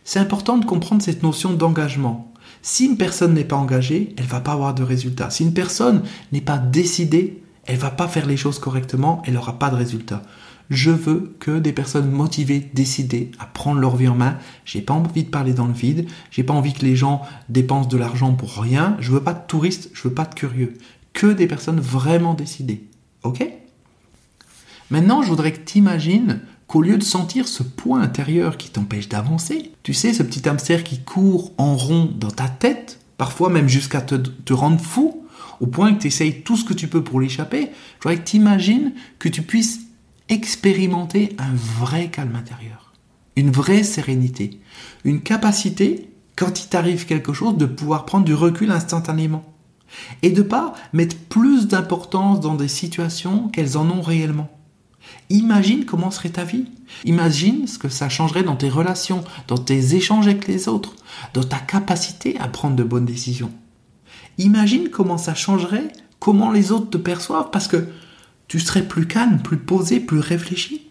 [0.02, 2.32] C'est important de comprendre cette notion d'engagement.
[2.62, 5.30] Si une personne n'est pas engagée, elle va pas avoir de résultat.
[5.30, 9.58] Si une personne n'est pas décidée, elle va pas faire les choses correctement, elle n'aura
[9.58, 10.22] pas de résultat.
[10.70, 14.36] Je veux que des personnes motivées, décidées à prendre leur vie en main.
[14.64, 16.08] J'ai pas envie de parler dans le vide.
[16.30, 18.96] J'ai pas envie que les gens dépensent de l'argent pour rien.
[19.00, 20.74] Je veux pas de touristes, je veux pas de curieux.
[21.14, 22.84] Que des personnes vraiment décidées.
[23.22, 23.46] Ok?
[24.90, 29.08] Maintenant, je voudrais que tu imagines qu'au lieu de sentir ce poids intérieur qui t'empêche
[29.08, 33.68] d'avancer, tu sais, ce petit hamster qui court en rond dans ta tête, parfois même
[33.68, 35.24] jusqu'à te, te rendre fou,
[35.60, 38.28] au point que tu essayes tout ce que tu peux pour l'échapper, je voudrais que
[38.28, 39.80] tu imagines que tu puisses
[40.28, 42.92] expérimenter un vrai calme intérieur,
[43.36, 44.60] une vraie sérénité,
[45.04, 49.44] une capacité, quand il t'arrive quelque chose, de pouvoir prendre du recul instantanément.
[50.22, 54.50] Et de pas mettre plus d'importance dans des situations qu'elles en ont réellement.
[55.30, 56.66] Imagine comment serait ta vie.
[57.04, 60.94] Imagine ce que ça changerait dans tes relations, dans tes échanges avec les autres,
[61.32, 63.50] dans ta capacité à prendre de bonnes décisions.
[64.36, 67.88] Imagine comment ça changerait, comment les autres te perçoivent, parce que
[68.48, 70.88] tu serais plus calme, plus posé, plus réfléchi,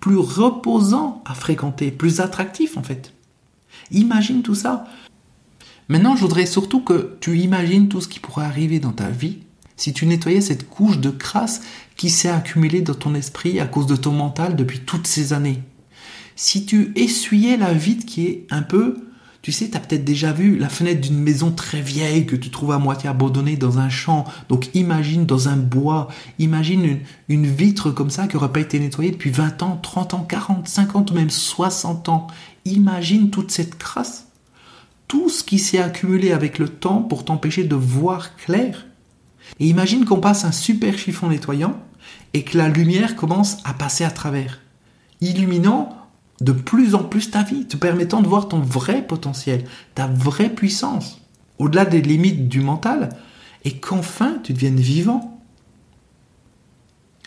[0.00, 3.14] plus reposant à fréquenter, plus attractif en fait.
[3.90, 4.86] Imagine tout ça.
[5.88, 9.38] Maintenant, je voudrais surtout que tu imagines tout ce qui pourrait arriver dans ta vie
[9.76, 11.62] si tu nettoyais cette couche de crasse
[11.96, 15.62] qui s'est accumulée dans ton esprit à cause de ton mental depuis toutes ces années.
[16.36, 18.96] Si tu essuyais la vide qui est un peu,
[19.44, 22.48] tu sais, tu as peut-être déjà vu la fenêtre d'une maison très vieille que tu
[22.48, 24.24] trouves à moitié abandonnée dans un champ.
[24.48, 28.80] Donc imagine dans un bois, imagine une, une vitre comme ça qui n'aurait pas été
[28.80, 32.26] nettoyée depuis 20 ans, 30 ans, 40, 50 ou même 60 ans.
[32.64, 34.28] Imagine toute cette crasse.
[35.08, 38.86] Tout ce qui s'est accumulé avec le temps pour t'empêcher de voir clair
[39.60, 41.78] et imagine qu'on passe un super chiffon nettoyant
[42.32, 44.60] et que la lumière commence à passer à travers,
[45.20, 46.03] illuminant
[46.40, 49.64] de plus en plus ta vie, te permettant de voir ton vrai potentiel,
[49.94, 51.20] ta vraie puissance,
[51.58, 53.10] au-delà des limites du mental,
[53.64, 55.40] et qu'enfin tu deviennes vivant.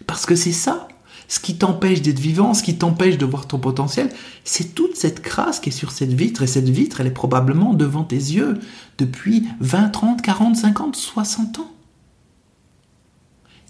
[0.05, 0.87] Parce que c'est ça,
[1.27, 4.09] ce qui t'empêche d'être vivant, ce qui t'empêche de voir ton potentiel,
[4.43, 7.73] c'est toute cette crasse qui est sur cette vitre, et cette vitre, elle est probablement
[7.73, 8.59] devant tes yeux
[8.97, 11.71] depuis 20, 30, 40, 50, 60 ans.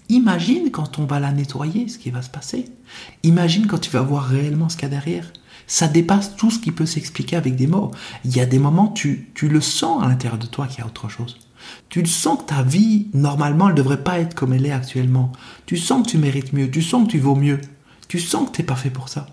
[0.08, 2.66] Imagine quand on va la nettoyer, ce qui va se passer.
[3.22, 5.30] Imagine quand tu vas voir réellement ce qu'il y a derrière.
[5.66, 7.90] Ça dépasse tout ce qui peut s'expliquer avec des mots.
[8.24, 10.82] Il y a des moments, tu, tu le sens à l'intérieur de toi qu'il y
[10.82, 11.36] a autre chose.
[11.90, 14.72] Tu le sens que ta vie, normalement, elle ne devrait pas être comme elle est
[14.72, 15.30] actuellement.
[15.66, 17.60] Tu sens que tu mérites mieux, tu sens que tu vaux mieux.
[18.08, 19.26] Tu sens que tu n'es pas fait pour ça.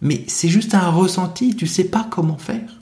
[0.00, 2.80] Mais c'est juste un ressenti, tu sais pas comment faire.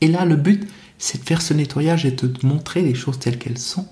[0.00, 0.66] Et là, le but,
[0.96, 3.86] c'est de faire ce nettoyage et de te montrer les choses telles qu'elles sont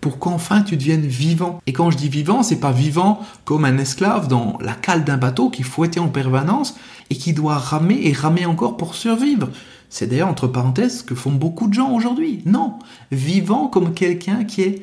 [0.00, 1.60] pour qu'enfin tu deviennes vivant.
[1.66, 5.16] Et quand je dis vivant, c'est pas vivant comme un esclave dans la cale d'un
[5.16, 6.76] bateau qui fouettait en permanence
[7.10, 9.48] et qui doit ramer et ramer encore pour survivre.
[9.88, 12.42] C'est d'ailleurs entre parenthèses ce que font beaucoup de gens aujourd'hui.
[12.46, 12.78] Non,
[13.10, 14.82] vivant comme quelqu'un qui est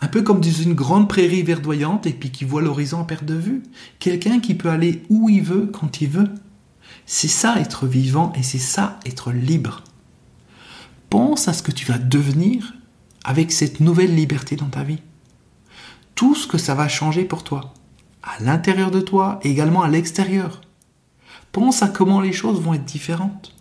[0.00, 3.24] un peu comme dans une grande prairie verdoyante et puis qui voit l'horizon à perte
[3.24, 3.62] de vue.
[4.00, 6.28] Quelqu'un qui peut aller où il veut quand il veut.
[7.06, 9.84] C'est ça être vivant et c'est ça être libre.
[11.08, 12.74] Pense à ce que tu vas devenir
[13.24, 15.00] avec cette nouvelle liberté dans ta vie.
[16.14, 17.74] Tout ce que ça va changer pour toi,
[18.22, 20.60] à l'intérieur de toi et également à l'extérieur.
[21.50, 23.54] Pense à comment les choses vont être différentes.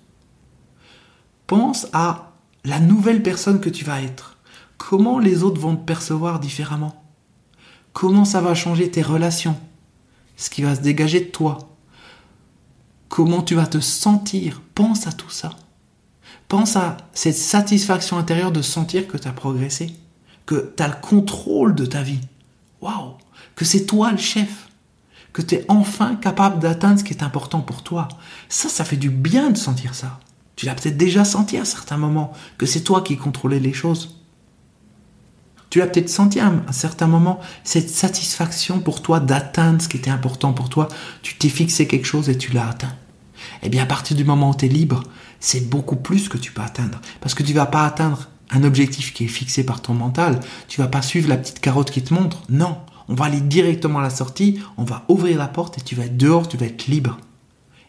[1.48, 2.34] Pense à
[2.64, 4.38] la nouvelle personne que tu vas être.
[4.78, 7.04] Comment les autres vont te percevoir différemment.
[7.94, 9.58] Comment ça va changer tes relations.
[10.38, 11.58] Ce qui va se dégager de toi.
[13.10, 14.62] Comment tu vas te sentir.
[14.74, 15.52] Pense à tout ça.
[16.52, 19.96] Pense à cette satisfaction intérieure de sentir que tu as progressé,
[20.46, 22.20] que tu as le contrôle de ta vie.
[22.82, 23.14] Waouh
[23.56, 24.68] Que c'est toi le chef,
[25.32, 28.10] que tu es enfin capable d'atteindre ce qui est important pour toi.
[28.50, 30.20] Ça, ça fait du bien de sentir ça.
[30.58, 34.22] Tu l'as peut-être déjà senti à certains moments, que c'est toi qui contrôlais les choses.
[35.70, 39.96] Tu l'as peut-être senti à un certain moment, cette satisfaction pour toi d'atteindre ce qui
[39.96, 40.90] était important pour toi.
[41.22, 42.98] Tu t'es fixé quelque chose et tu l'as atteint.
[43.64, 45.04] Eh bien, à partir du moment où tu es libre,
[45.42, 47.02] c'est beaucoup plus que tu peux atteindre.
[47.20, 50.40] Parce que tu vas pas atteindre un objectif qui est fixé par ton mental.
[50.70, 52.44] Tu vas pas suivre la petite carotte qui te montre.
[52.48, 52.78] Non.
[53.10, 56.06] On va aller directement à la sortie, on va ouvrir la porte et tu vas
[56.06, 57.18] être dehors, tu vas être libre.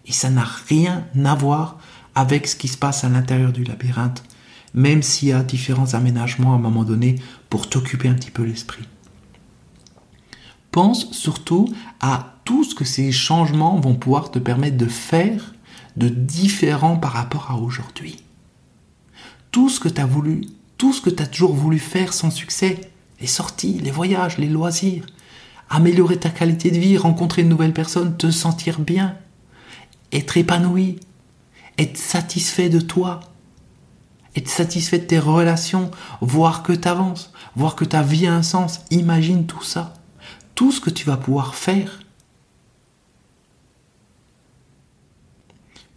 [0.07, 1.79] Et ça n'a rien à voir
[2.15, 4.25] avec ce qui se passe à l'intérieur du labyrinthe,
[4.75, 7.17] même s'il y a différents aménagements à un moment donné
[7.51, 8.89] pour t'occuper un petit peu l'esprit.
[10.73, 15.52] Pense surtout à tout ce que ces changements vont pouvoir te permettre de faire
[15.97, 18.23] de différent par rapport à aujourd'hui.
[19.51, 20.43] Tout ce que tu as voulu,
[20.79, 22.81] tout ce que tu as toujours voulu faire sans succès,
[23.21, 25.07] les sorties, les voyages, les loisirs,
[25.71, 29.17] améliorer ta qualité de vie, rencontrer une nouvelle personne, te sentir bien,
[30.13, 31.01] être épanoui,
[31.79, 33.21] être satisfait de toi,
[34.37, 35.91] être satisfait de tes relations,
[36.21, 38.81] voir que tu avances, voir que ta vie a un sens.
[38.91, 39.95] Imagine tout ça,
[40.55, 42.02] tout ce que tu vas pouvoir faire.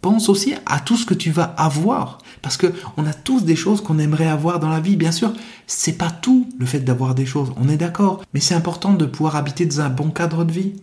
[0.06, 2.18] Pense aussi à tout ce que tu vas avoir.
[2.40, 4.94] Parce que on a tous des choses qu'on aimerait avoir dans la vie.
[4.94, 5.32] Bien sûr,
[5.66, 7.52] c'est pas tout le fait d'avoir des choses.
[7.56, 8.22] On est d'accord.
[8.32, 10.74] Mais c'est important de pouvoir habiter dans un bon cadre de vie.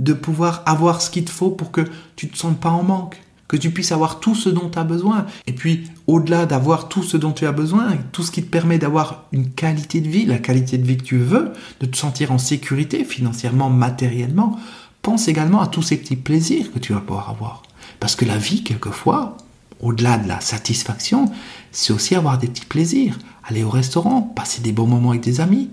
[0.00, 1.82] De pouvoir avoir ce qu'il te faut pour que
[2.16, 4.84] tu te sentes pas en manque que tu puisses avoir tout ce dont tu as
[4.84, 5.26] besoin.
[5.46, 8.78] Et puis, au-delà d'avoir tout ce dont tu as besoin, tout ce qui te permet
[8.78, 12.32] d'avoir une qualité de vie, la qualité de vie que tu veux, de te sentir
[12.32, 14.58] en sécurité financièrement, matériellement,
[15.02, 17.62] pense également à tous ces petits plaisirs que tu vas pouvoir avoir.
[18.02, 19.36] Parce que la vie, quelquefois,
[19.78, 21.30] au-delà de la satisfaction,
[21.70, 23.16] c'est aussi avoir des petits plaisirs.
[23.44, 25.70] Aller au restaurant, passer des bons moments avec des amis,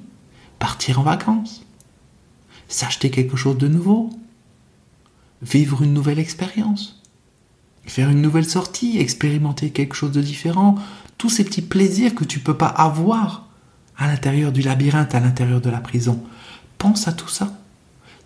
[0.59, 1.65] partir en vacances,
[2.67, 4.11] s'acheter quelque chose de nouveau,
[5.41, 6.99] vivre une nouvelle expérience
[7.89, 10.75] faire une nouvelle sortie, expérimenter quelque chose de différent,
[11.17, 13.47] tous ces petits plaisirs que tu peux pas avoir
[13.97, 16.23] à l'intérieur du labyrinthe, à l'intérieur de la prison.
[16.77, 17.51] Pense à tout ça.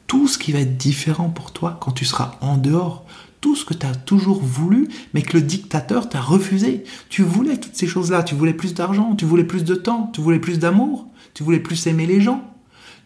[0.05, 3.05] Tout ce qui va être différent pour toi quand tu seras en dehors.
[3.43, 6.85] Tout ce que tu as toujours voulu, mais que le dictateur t'a refusé.
[7.09, 8.23] Tu voulais toutes ces choses-là.
[8.23, 11.59] Tu voulais plus d'argent, tu voulais plus de temps, tu voulais plus d'amour, tu voulais
[11.59, 12.41] plus aimer les gens,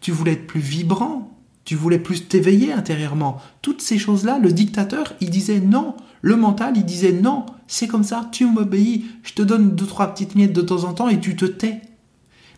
[0.00, 3.42] tu voulais être plus vibrant, tu voulais plus t'éveiller intérieurement.
[3.62, 5.96] Toutes ces choses-là, le dictateur, il disait non.
[6.22, 10.06] Le mental, il disait non, c'est comme ça, tu m'obéis, je te donne deux, trois
[10.06, 11.80] petites miettes de temps en temps et tu te tais.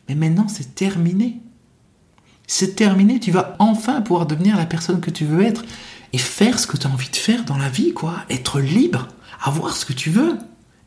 [0.07, 1.41] Mais maintenant, c'est terminé.
[2.47, 5.65] C'est terminé, tu vas enfin pouvoir devenir la personne que tu veux être
[6.13, 8.15] et faire ce que tu as envie de faire dans la vie, quoi.
[8.29, 9.09] Être libre,
[9.43, 10.39] avoir ce que tu veux.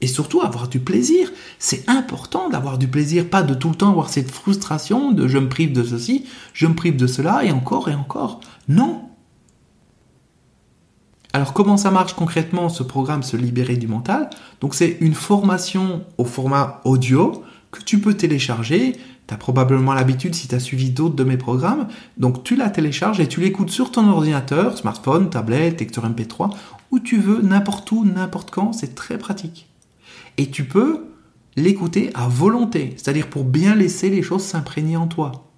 [0.01, 1.31] Et surtout avoir du plaisir.
[1.59, 5.37] C'est important d'avoir du plaisir, pas de tout le temps avoir cette frustration de je
[5.37, 8.41] me prive de ceci, je me prive de cela, et encore et encore.
[8.67, 9.03] Non,
[11.35, 14.29] alors comment ça marche concrètement ce programme Se libérer du mental?
[14.61, 18.95] Donc c'est une formation au format audio que tu peux télécharger.
[19.27, 21.87] Tu as probablement l'habitude si tu as suivi d'autres de mes programmes.
[22.17, 26.53] Donc tu la télécharges et tu l'écoutes sur ton ordinateur, smartphone, tablette, lecteur MP3,
[26.91, 28.73] où tu veux, n'importe où, n'importe quand.
[28.73, 29.67] C'est très pratique.
[30.37, 31.05] Et tu peux
[31.55, 35.51] l'écouter à volonté, c'est-à-dire pour bien laisser les choses s'imprégner en toi.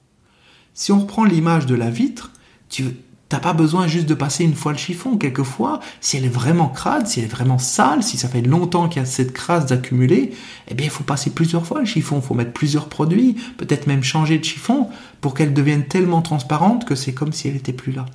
[0.73, 2.31] Si on reprend l'image de la vitre,
[2.69, 2.83] tu,
[3.27, 5.17] T'as pas besoin juste de passer une fois le chiffon.
[5.17, 8.87] Quelquefois, si elle est vraiment crade, si elle est vraiment sale, si ça fait longtemps
[8.87, 10.31] qu'il y a cette crasse d'accumuler,
[10.67, 12.17] eh bien, il faut passer plusieurs fois le chiffon.
[12.17, 14.89] Il faut mettre plusieurs produits, peut-être même changer de chiffon
[15.21, 18.05] pour qu'elle devienne tellement transparente que c'est comme si elle n'était plus là.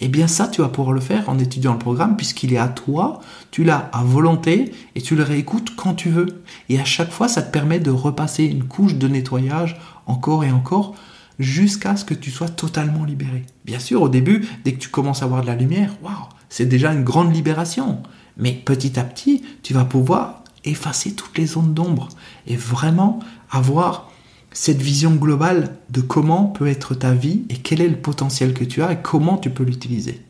[0.00, 2.68] Eh bien, ça, tu vas pouvoir le faire en étudiant le programme puisqu'il est à
[2.68, 3.20] toi,
[3.50, 6.42] tu l'as à volonté et tu le réécoutes quand tu veux.
[6.68, 10.50] Et à chaque fois, ça te permet de repasser une couche de nettoyage encore et
[10.50, 10.94] encore
[11.38, 13.44] jusqu'à ce que tu sois totalement libéré.
[13.64, 16.14] Bien sûr, au début, dès que tu commences à voir de la lumière, waouh,
[16.48, 18.02] c'est déjà une grande libération.
[18.36, 22.08] Mais petit à petit, tu vas pouvoir effacer toutes les zones d'ombre
[22.46, 23.20] et vraiment
[23.50, 24.10] avoir
[24.52, 28.64] cette vision globale de comment peut être ta vie et quel est le potentiel que
[28.64, 30.22] tu as et comment tu peux l'utiliser.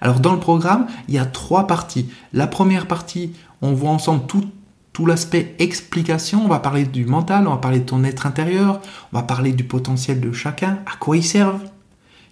[0.00, 2.08] Alors dans le programme, il y a trois parties.
[2.32, 4.44] La première partie, on voit ensemble tout
[4.94, 8.80] tout l'aspect explication, on va parler du mental, on va parler de ton être intérieur,
[9.12, 11.64] on va parler du potentiel de chacun, à quoi ils servent,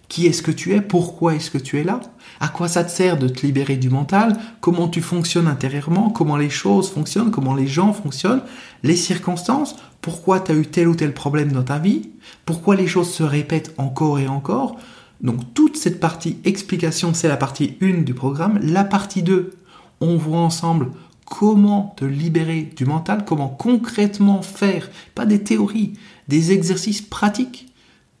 [0.07, 1.99] qui est-ce que tu es, pourquoi est-ce que tu es là,
[2.39, 6.37] à quoi ça te sert de te libérer du mental, comment tu fonctionnes intérieurement, comment
[6.37, 8.43] les choses fonctionnent, comment les gens fonctionnent,
[8.81, 12.11] les circonstances, pourquoi tu as eu tel ou tel problème dans ta vie,
[12.45, 14.77] pourquoi les choses se répètent encore et encore?
[15.19, 18.59] Donc toute cette partie explication, c'est la partie 1 du programme.
[18.61, 19.53] La partie 2,
[20.01, 20.91] on voit ensemble
[21.25, 25.93] comment te libérer du mental, comment concrètement faire, pas des théories,
[26.27, 27.67] des exercices pratiques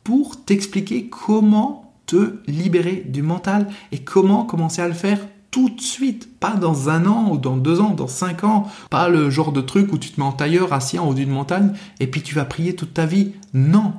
[0.03, 5.19] pour t'expliquer comment te libérer du mental et comment commencer à le faire
[5.51, 9.07] tout de suite, pas dans un an ou dans deux ans, dans cinq ans, pas
[9.07, 11.73] le genre de truc où tu te mets en tailleur assis en haut d'une montagne
[11.99, 13.33] et puis tu vas prier toute ta vie.
[13.53, 13.93] Non,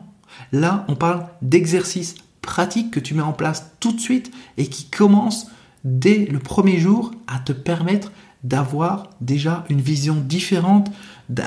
[0.53, 4.91] là on parle d'exercices pratiques que tu mets en place tout de suite et qui
[4.91, 5.47] commencent
[5.85, 8.11] dès le premier jour à te permettre
[8.45, 10.91] d'avoir déjà une vision différente,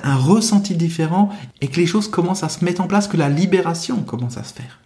[0.04, 1.30] un ressenti différent,
[1.62, 4.44] et que les choses commencent à se mettre en place, que la libération commence à
[4.44, 4.80] se faire.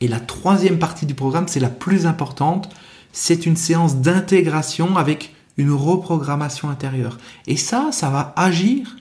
[0.00, 2.70] Et la troisième partie du programme, c'est la plus importante,
[3.12, 7.18] c'est une séance d'intégration avec une reprogrammation intérieure.
[7.46, 8.96] Et ça, ça va agir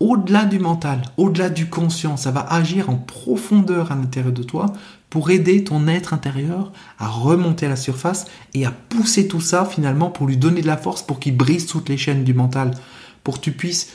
[0.00, 4.72] au-delà du mental, au-delà du conscient, ça va agir en profondeur à l'intérieur de toi
[5.10, 9.64] pour aider ton être intérieur à remonter à la surface et à pousser tout ça
[9.64, 12.72] finalement pour lui donner de la force pour qu'il brise toutes les chaînes du mental,
[13.24, 13.88] pour que tu puisses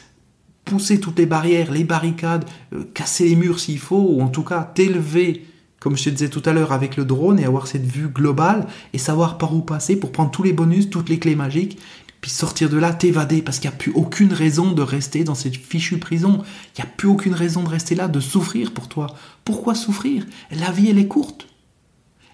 [0.65, 4.43] pousser toutes les barrières, les barricades, euh, casser les murs s'il faut, ou en tout
[4.43, 5.45] cas t'élever,
[5.79, 8.67] comme je te disais tout à l'heure, avec le drone et avoir cette vue globale
[8.93, 11.79] et savoir par où passer pour prendre tous les bonus, toutes les clés magiques
[12.23, 15.35] puis sortir de là, t'évader, parce qu'il n'y a plus aucune raison de rester dans
[15.35, 16.41] cette fichue prison.
[16.69, 19.07] Il n'y a plus aucune raison de rester là, de souffrir pour toi.
[19.43, 20.25] Pourquoi souffrir?
[20.49, 21.47] La vie, elle est courte.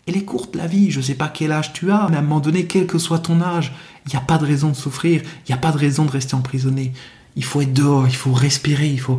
[0.05, 0.91] Elle est courte, la vie.
[0.91, 2.99] Je ne sais pas quel âge tu as, mais à un moment donné, quel que
[2.99, 3.73] soit ton âge,
[4.05, 5.23] il n'y a pas de raison de souffrir.
[5.23, 6.93] Il n'y a pas de raison de rester emprisonné.
[7.35, 9.17] Il faut être dehors, il faut respirer, il faut...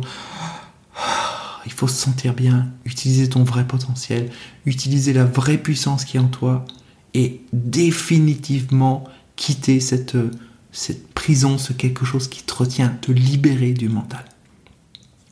[1.65, 4.29] Il faut se sentir bien, utiliser ton vrai potentiel,
[4.65, 6.65] utiliser la vraie puissance qui est en toi
[7.13, 9.03] et définitivement
[9.35, 10.15] quitter cette
[10.71, 14.25] cette prison, ce quelque chose qui te retient, te libérer du mental.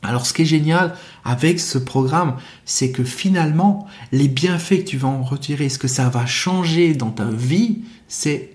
[0.02, 4.96] Alors ce qui est génial avec ce programme, c'est que finalement, les bienfaits que tu
[4.96, 8.52] vas en retirer, ce que ça va changer dans ta vie, c'est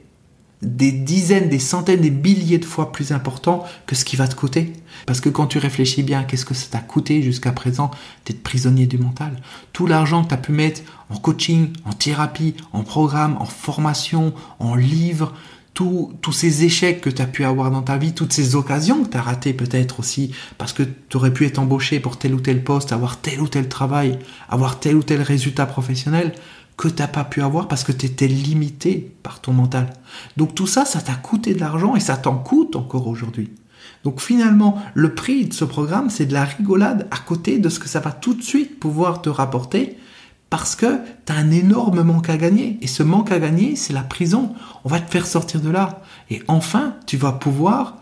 [0.61, 4.36] des dizaines, des centaines, des milliers de fois plus important que ce qui va te
[4.36, 4.73] coûter.
[5.05, 7.91] Parce que quand tu réfléchis bien, qu'est-ce que ça t'a coûté jusqu'à présent
[8.25, 9.36] d'être prisonnier du mental?
[9.73, 14.33] Tout l'argent que tu as pu mettre en coaching, en thérapie, en programme, en formation,
[14.57, 15.33] en livres,
[15.76, 19.09] tous ces échecs que tu as pu avoir dans ta vie, toutes ces occasions que
[19.09, 22.39] tu as ratées peut-être aussi, parce que tu aurais pu être embauché pour tel ou
[22.39, 24.17] tel poste, avoir tel ou tel travail,
[24.49, 26.34] avoir tel ou tel résultat professionnel,
[26.78, 29.93] que tu n'as pas pu avoir parce que tu étais limité par ton mental.
[30.38, 33.51] Donc tout ça, ça t'a coûté de l'argent et ça t'en coûte encore aujourd'hui.
[34.05, 37.80] Donc finalement, le prix de ce programme, c'est de la rigolade à côté de ce
[37.80, 39.97] que ça va tout de suite pouvoir te rapporter
[40.50, 42.78] parce que tu as un énorme manque à gagner.
[42.82, 44.54] Et ce manque à gagner, c'est la prison.
[44.84, 46.02] On va te faire sortir de là.
[46.30, 47.98] Et enfin, tu vas pouvoir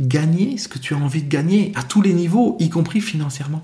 [0.00, 3.62] gagner ce que tu as envie de gagner à tous les niveaux, y compris financièrement.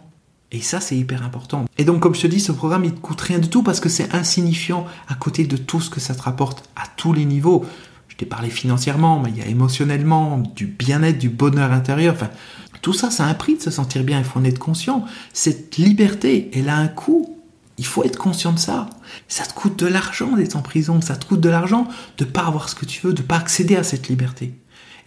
[0.53, 1.65] Et ça, c'est hyper important.
[1.77, 3.81] Et donc, comme je te dis, ce programme, il te coûte rien du tout parce
[3.81, 7.25] que c'est insignifiant à côté de tout ce que ça te rapporte à tous les
[7.25, 7.65] niveaux.
[8.09, 12.15] Je t'ai parlé financièrement, mais il y a émotionnellement, du bien-être, du bonheur intérieur.
[12.15, 12.31] Enfin,
[12.81, 14.19] tout ça, ça a un prix de se sentir bien.
[14.19, 15.05] Il faut en être conscient.
[15.33, 17.36] Cette liberté, elle a un coût.
[17.79, 18.89] Il faut être conscient de ça.
[19.29, 22.31] Ça te coûte de l'argent d'être en prison, ça te coûte de l'argent de ne
[22.31, 24.55] pas avoir ce que tu veux, de ne pas accéder à cette liberté.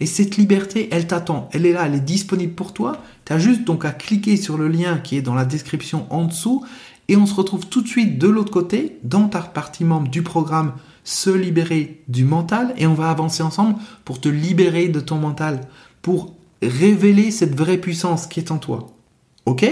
[0.00, 3.02] Et cette liberté, elle t'attend, elle est là, elle est disponible pour toi.
[3.26, 6.64] Tu juste donc à cliquer sur le lien qui est dans la description en dessous
[7.08, 10.22] et on se retrouve tout de suite de l'autre côté dans ta partie membre du
[10.22, 15.16] programme Se libérer du mental et on va avancer ensemble pour te libérer de ton
[15.16, 15.60] mental,
[16.02, 18.86] pour révéler cette vraie puissance qui est en toi.
[19.44, 19.66] Ok?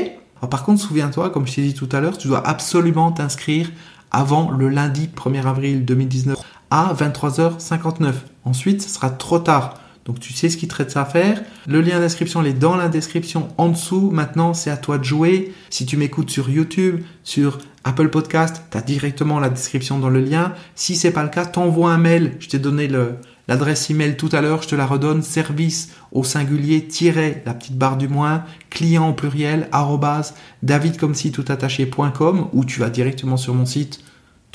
[0.47, 3.71] Par contre, souviens-toi, comme je t'ai dit tout à l'heure, tu dois absolument t'inscrire
[4.11, 6.39] avant le lundi 1er avril 2019
[6.71, 8.13] à 23h59.
[8.45, 9.75] Ensuite, ce sera trop tard.
[10.05, 11.43] Donc tu sais ce qui te reste à faire.
[11.67, 14.11] Le lien d'inscription est dans la description en dessous.
[14.11, 15.53] Maintenant, c'est à toi de jouer.
[15.69, 20.21] Si tu m'écoutes sur YouTube, sur Apple Podcast, tu as directement la description dans le
[20.21, 20.55] lien.
[20.75, 22.37] Si c'est pas le cas, t'envoies un mail.
[22.41, 23.17] Je t'ai donné le,
[23.49, 27.79] L'adresse email tout à l'heure, je te la redonne, service au singulier, tiret, la petite
[27.79, 34.01] barre du moins, client au pluriel, arrobase, davidcomsi.toutattaché.com ou tu vas directement sur mon site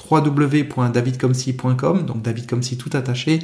[0.09, 2.45] www.davidcomsi.com, donc David
[2.77, 3.39] tout attaché.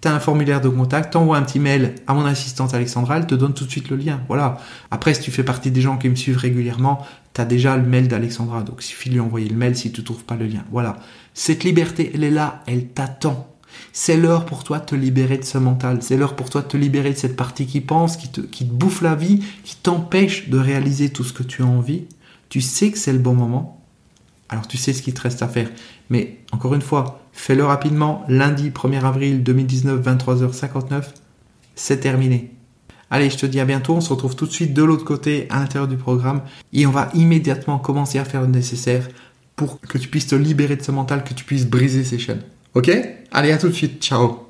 [0.00, 3.26] Tu as un formulaire de contact, t'envoies un petit mail à mon assistante Alexandra, elle
[3.26, 4.20] te donne tout de suite le lien.
[4.28, 4.58] Voilà.
[4.90, 7.82] Après, si tu fais partie des gens qui me suivent régulièrement, tu as déjà le
[7.82, 8.62] mail d'Alexandra.
[8.62, 10.64] Donc, il suffit lui envoyer le mail si tu trouves pas le lien.
[10.70, 10.98] Voilà.
[11.32, 13.55] Cette liberté, elle est là, elle t'attend.
[13.98, 16.02] C'est l'heure pour toi de te libérer de ce mental.
[16.02, 19.00] C'est l'heure pour toi de te libérer de cette partie qui pense, qui te, bouffe
[19.00, 22.04] la vie, qui t'empêche de réaliser tout ce que tu as envie.
[22.50, 23.80] Tu sais que c'est le bon moment.
[24.50, 25.70] Alors tu sais ce qu'il te reste à faire.
[26.10, 28.22] Mais encore une fois, fais-le rapidement.
[28.28, 31.04] Lundi 1er avril 2019, 23h59.
[31.74, 32.52] C'est terminé.
[33.10, 33.94] Allez, je te dis à bientôt.
[33.94, 36.42] On se retrouve tout de suite de l'autre côté, à l'intérieur du programme.
[36.74, 39.08] Et on va immédiatement commencer à faire le nécessaire
[39.56, 42.42] pour que tu puisses te libérer de ce mental, que tu puisses briser ces chaînes.
[42.76, 42.90] Ok?
[43.32, 44.02] Allez, à tout de suite.
[44.02, 44.45] Ciao